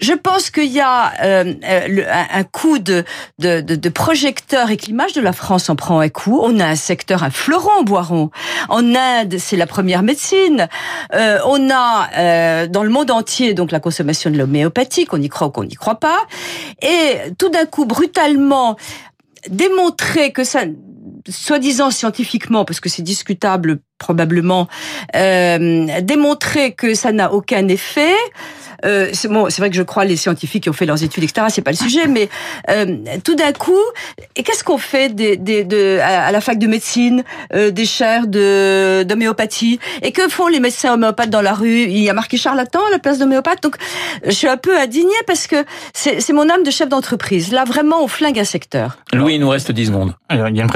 Je 0.00 0.12
pense 0.12 0.50
qu'il 0.50 0.72
y 0.72 0.80
a 0.80 1.12
euh, 1.22 1.37
euh 1.44 2.28
un 2.30 2.44
coup 2.44 2.78
de, 2.78 3.04
projecteur 3.88 4.70
et 4.70 4.76
que 4.76 4.86
l'image 4.86 5.12
de 5.12 5.20
la 5.20 5.32
France 5.32 5.68
en 5.70 5.76
prend 5.76 6.00
un 6.00 6.08
coup. 6.08 6.40
On 6.42 6.60
a 6.60 6.66
un 6.66 6.76
secteur, 6.76 7.22
un 7.22 7.30
fleuron 7.30 7.82
boiron. 7.82 8.30
En 8.68 8.94
Inde, 8.94 9.36
c'est 9.38 9.56
la 9.56 9.66
première 9.66 10.02
médecine. 10.02 10.68
Euh, 11.14 11.38
on 11.46 11.70
a 11.70 12.08
euh, 12.16 12.66
dans 12.66 12.82
le 12.82 12.90
monde 12.90 13.10
entier 13.10 13.54
donc 13.54 13.72
la 13.72 13.80
consommation 13.80 14.30
de 14.30 14.36
l'homéopathie, 14.36 15.06
qu'on 15.06 15.20
y 15.20 15.28
croit 15.28 15.48
ou 15.48 15.50
qu'on 15.50 15.64
n'y 15.64 15.74
croit 15.74 16.00
pas 16.00 16.18
et 16.82 17.32
tout 17.38 17.48
d'un 17.48 17.66
coup, 17.66 17.84
brutalement, 17.84 18.76
démontrer 19.48 20.32
que 20.32 20.44
ça, 20.44 20.62
soi-disant 21.28 21.90
scientifiquement, 21.90 22.64
parce 22.64 22.80
que 22.80 22.88
c'est 22.88 23.02
discutable 23.02 23.80
probablement, 23.98 24.68
euh, 25.16 26.00
démontrer 26.02 26.72
que 26.72 26.94
ça 26.94 27.12
n'a 27.12 27.32
aucun 27.32 27.68
effet, 27.68 28.14
euh, 28.84 29.10
c'est 29.12 29.28
bon, 29.28 29.48
c'est 29.50 29.60
vrai 29.60 29.70
que 29.70 29.76
je 29.76 29.82
crois 29.82 30.04
les 30.04 30.16
scientifiques 30.16 30.64
qui 30.64 30.70
ont 30.70 30.74
fait 30.74 30.86
leurs 30.86 31.02
études, 31.02 31.24
etc. 31.24 31.46
C'est 31.50 31.62
pas 31.62 31.70
le 31.70 31.76
sujet, 31.76 32.06
mais 32.06 32.28
euh, 32.70 32.96
tout 33.24 33.34
d'un 33.34 33.52
coup, 33.52 33.72
et 34.36 34.42
qu'est-ce 34.42 34.64
qu'on 34.64 34.78
fait 34.78 35.14
des, 35.14 35.36
des, 35.36 35.64
de, 35.64 35.98
à 36.00 36.30
la 36.32 36.40
fac 36.40 36.58
de 36.58 36.66
médecine, 36.66 37.24
euh, 37.54 37.70
des 37.70 37.84
chaires 37.84 38.26
de 38.26 39.02
d'homéopathie, 39.02 39.80
et 40.02 40.12
que 40.12 40.28
font 40.28 40.48
les 40.48 40.60
médecins 40.60 40.94
homéopathes 40.94 41.30
dans 41.30 41.42
la 41.42 41.54
rue? 41.54 41.82
Il 41.82 41.98
y 41.98 42.10
a 42.10 42.12
marqué 42.12 42.36
charlatan 42.36 42.80
à 42.86 42.90
la 42.90 42.98
place 42.98 43.18
d'homéopathe, 43.18 43.62
donc 43.62 43.76
je 44.24 44.30
suis 44.30 44.48
un 44.48 44.56
peu 44.56 44.78
indignée 44.78 45.10
parce 45.26 45.46
que 45.46 45.64
c'est 45.92 46.32
mon 46.32 46.48
âme 46.48 46.62
de 46.62 46.70
chef 46.70 46.88
d'entreprise. 46.88 47.52
Là, 47.52 47.64
vraiment, 47.64 48.02
on 48.02 48.08
flingue 48.08 48.38
un 48.38 48.44
secteur. 48.44 48.98
Louis, 49.12 49.34
il 49.34 49.40
nous 49.40 49.48
reste 49.48 49.72
10 49.72 49.86
secondes. 49.86 50.14
Alors, 50.28 50.48
il 50.48 50.56
y 50.56 50.60
a 50.60 50.64
une 50.64 50.70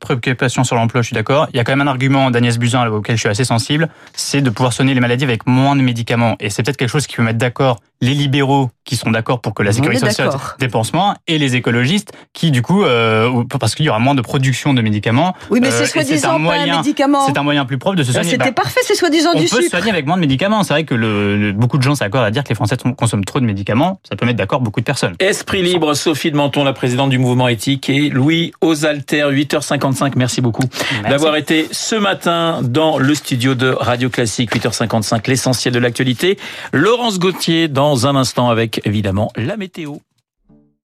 préoccupation 0.00 0.64
sur 0.64 0.76
l'emploi, 0.76 1.02
je 1.02 1.06
suis 1.06 1.14
d'accord. 1.14 1.48
Il 1.52 1.56
y 1.56 1.60
a 1.60 1.64
quand 1.64 1.72
même 1.72 1.86
un 1.86 1.90
argument 1.90 2.30
d'Agnès 2.30 2.58
Buzyn 2.58 2.86
auquel 2.88 3.16
je 3.16 3.20
suis 3.20 3.28
assez 3.28 3.44
sensible, 3.44 3.88
c'est 4.14 4.40
de 4.40 4.50
pouvoir 4.50 4.72
soigner 4.72 4.94
les 4.94 5.00
maladies 5.00 5.24
avec 5.24 5.46
moins 5.46 5.76
de 5.76 5.80
médicaments. 5.80 6.36
Et 6.40 6.50
c'est 6.50 6.62
peut-être 6.62 6.76
quelque 6.76 6.90
chose 6.90 7.06
qui 7.06 7.16
peut 7.16 7.22
mettre 7.22 7.38
d'accord 7.46 7.78
les 8.00 8.14
libéraux 8.14 8.70
qui 8.84 8.96
sont 8.96 9.10
d'accord 9.10 9.40
pour 9.40 9.54
que 9.54 9.62
la 9.62 9.72
sécurité 9.72 10.06
sociale 10.06 10.30
dépense 10.58 10.92
moins 10.92 11.16
et 11.26 11.38
les 11.38 11.56
écologistes 11.56 12.12
qui 12.32 12.50
du 12.50 12.62
coup 12.62 12.84
euh, 12.84 13.44
parce 13.58 13.74
qu'il 13.74 13.86
y 13.86 13.88
aura 13.88 13.98
moins 13.98 14.14
de 14.14 14.20
production 14.20 14.74
de 14.74 14.82
médicaments. 14.82 15.34
Oui, 15.50 15.60
mais 15.60 15.70
c'est 15.70 15.84
euh, 15.84 15.86
soi-disant 15.86 16.42
pas 16.44 16.58
un 16.58 16.76
médicament. 16.76 17.26
C'est 17.26 17.38
un 17.38 17.42
moyen 17.42 17.64
plus 17.64 17.78
propre 17.78 17.96
de 17.96 18.02
se 18.02 18.08
bah, 18.08 18.20
soigner. 18.20 18.30
C'était 18.30 18.44
bah, 18.44 18.62
parfait, 18.62 18.80
c'est 18.84 18.94
soi-disant 18.94 19.32
du 19.34 19.42
sucre. 19.42 19.54
On 19.54 19.56
peut 19.56 19.62
se 19.64 19.70
soigner 19.70 19.90
avec 19.90 20.06
moins 20.06 20.16
de 20.16 20.20
médicaments. 20.20 20.62
C'est 20.62 20.74
vrai 20.74 20.84
que 20.84 20.94
le, 20.94 21.52
beaucoup 21.52 21.78
de 21.78 21.82
gens 21.82 21.94
s'accordent 21.94 22.26
à 22.26 22.30
dire 22.30 22.44
que 22.44 22.50
les 22.50 22.54
Français 22.54 22.76
consomment 22.96 23.24
trop 23.24 23.40
de 23.40 23.46
médicaments. 23.46 23.98
Ça 24.08 24.14
peut 24.14 24.26
mettre 24.26 24.38
d'accord 24.38 24.60
beaucoup 24.60 24.80
de 24.80 24.84
personnes. 24.84 25.14
Esprit 25.18 25.62
libre, 25.62 25.94
Sophie 25.94 26.30
de 26.30 26.36
Menton, 26.36 26.62
la 26.62 26.74
présidente 26.74 27.10
du 27.10 27.18
mouvement 27.18 27.48
éthique, 27.48 27.88
et 27.88 28.10
Louis 28.10 28.52
Osalter, 28.60 29.26
8h55. 29.30 30.12
Merci 30.16 30.42
beaucoup 30.42 30.64
d'avoir 31.08 31.36
été 31.36 31.66
ce 31.72 31.96
matin 31.96 32.60
dans 32.62 32.98
le 32.98 33.14
studio 33.14 33.54
de 33.54 33.70
Radio 33.70 34.10
Classique, 34.10 34.54
8h55, 34.54 35.28
l'essentiel 35.28 35.72
de 35.72 35.78
l'actualité. 35.78 36.38
Laurence 36.72 37.18
Dans 37.68 38.06
un 38.06 38.16
instant 38.16 38.48
avec 38.48 38.80
évidemment 38.84 39.30
la 39.36 39.56
météo. 39.56 39.96